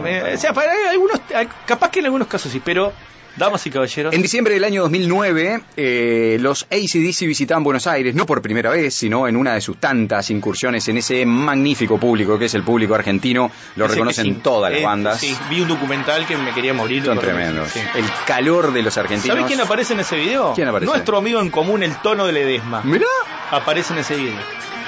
medio- 0.00 0.34
o 0.34 0.38
sea, 0.38 0.52
para 0.52 0.72
algunos, 0.90 1.20
capaz 1.66 1.90
que 1.90 2.00
en 2.00 2.06
algunos 2.06 2.28
casos 2.28 2.50
sí, 2.52 2.60
pero, 2.64 2.92
damas 3.40 3.66
y 3.66 3.70
caballeros, 3.70 4.14
En 4.14 4.22
diciembre 4.22 4.54
del 4.54 4.64
año 4.64 4.82
2009, 4.82 5.62
eh, 5.76 6.36
los 6.40 6.64
ACDC 6.70 7.26
visitaban 7.26 7.64
Buenos 7.64 7.86
Aires, 7.86 8.14
no 8.14 8.26
por 8.26 8.42
primera 8.42 8.70
vez, 8.70 8.94
sino 8.94 9.26
en 9.26 9.34
una 9.34 9.54
de 9.54 9.62
sus 9.62 9.78
tantas 9.78 10.30
incursiones 10.30 10.86
en 10.88 10.98
ese 10.98 11.24
magnífico 11.24 11.98
público 11.98 12.38
que 12.38 12.44
es 12.44 12.54
el 12.54 12.62
público 12.62 12.94
argentino. 12.94 13.50
Lo 13.76 13.86
ese 13.86 13.94
que 13.94 13.94
reconocen 13.96 14.24
sí, 14.26 14.40
todas 14.42 14.70
las 14.70 14.82
eh, 14.82 14.84
bandas. 14.84 15.18
Sí, 15.18 15.34
vi 15.48 15.62
un 15.62 15.68
documental 15.68 16.26
que 16.26 16.36
me 16.36 16.52
quería 16.52 16.74
morir. 16.74 17.04
Son 17.04 17.18
tremendos. 17.18 17.70
sí. 17.70 17.80
El 17.94 18.04
calor 18.26 18.72
de 18.72 18.82
los 18.82 18.96
argentinos. 18.98 19.34
¿Sabés 19.34 19.48
quién 19.48 19.60
aparece 19.60 19.94
en 19.94 20.00
ese 20.00 20.16
video? 20.16 20.52
¿Quién 20.54 20.68
aparece? 20.68 20.92
Nuestro 20.92 21.16
amigo 21.16 21.40
en 21.40 21.50
común, 21.50 21.82
el 21.82 21.96
tono 22.02 22.26
de 22.26 22.32
Ledesma. 22.32 22.82
Mirá. 22.82 23.06
Aparece 23.50 23.94
en 23.94 24.00
ese 24.00 24.16
video. 24.16 24.38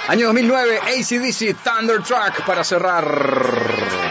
Año 0.09 0.27
2009, 0.27 0.79
ACDC 0.79 1.57
Thunder 1.63 2.03
Truck 2.03 2.45
para 2.45 2.65
cerrar. 2.65 4.02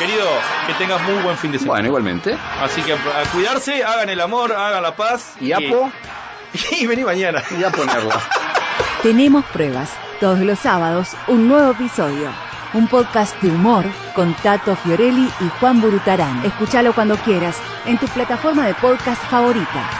Querido, 0.00 0.24
que 0.66 0.72
tengas 0.74 1.02
muy 1.02 1.22
buen 1.22 1.36
fin 1.36 1.52
de 1.52 1.58
semana. 1.58 1.74
Bueno, 1.74 1.88
igualmente. 1.88 2.34
Así 2.58 2.80
que 2.80 2.94
a, 2.94 2.96
cuidarse, 3.34 3.84
hagan 3.84 4.08
el 4.08 4.18
amor, 4.22 4.50
hagan 4.50 4.82
la 4.82 4.96
paz. 4.96 5.34
Y 5.38 5.52
Apo, 5.52 5.92
Y, 6.80 6.86
vení 6.86 7.04
mañana. 7.04 7.42
y 7.50 7.62
a 7.62 7.70
ponerla. 7.70 8.18
Tenemos 9.02 9.44
pruebas. 9.44 9.90
Todos 10.18 10.38
los 10.38 10.58
sábados, 10.58 11.10
un 11.28 11.48
nuevo 11.48 11.72
episodio. 11.72 12.30
Un 12.72 12.88
podcast 12.88 13.38
de 13.42 13.50
humor 13.50 13.84
con 14.14 14.32
Tato 14.36 14.74
Fiorelli 14.74 15.28
y 15.40 15.48
Juan 15.60 15.82
Burutarán. 15.82 16.46
Escúchalo 16.46 16.94
cuando 16.94 17.16
quieras, 17.18 17.58
en 17.84 17.98
tu 17.98 18.06
plataforma 18.06 18.66
de 18.66 18.72
podcast 18.74 19.22
favorita. 19.24 19.99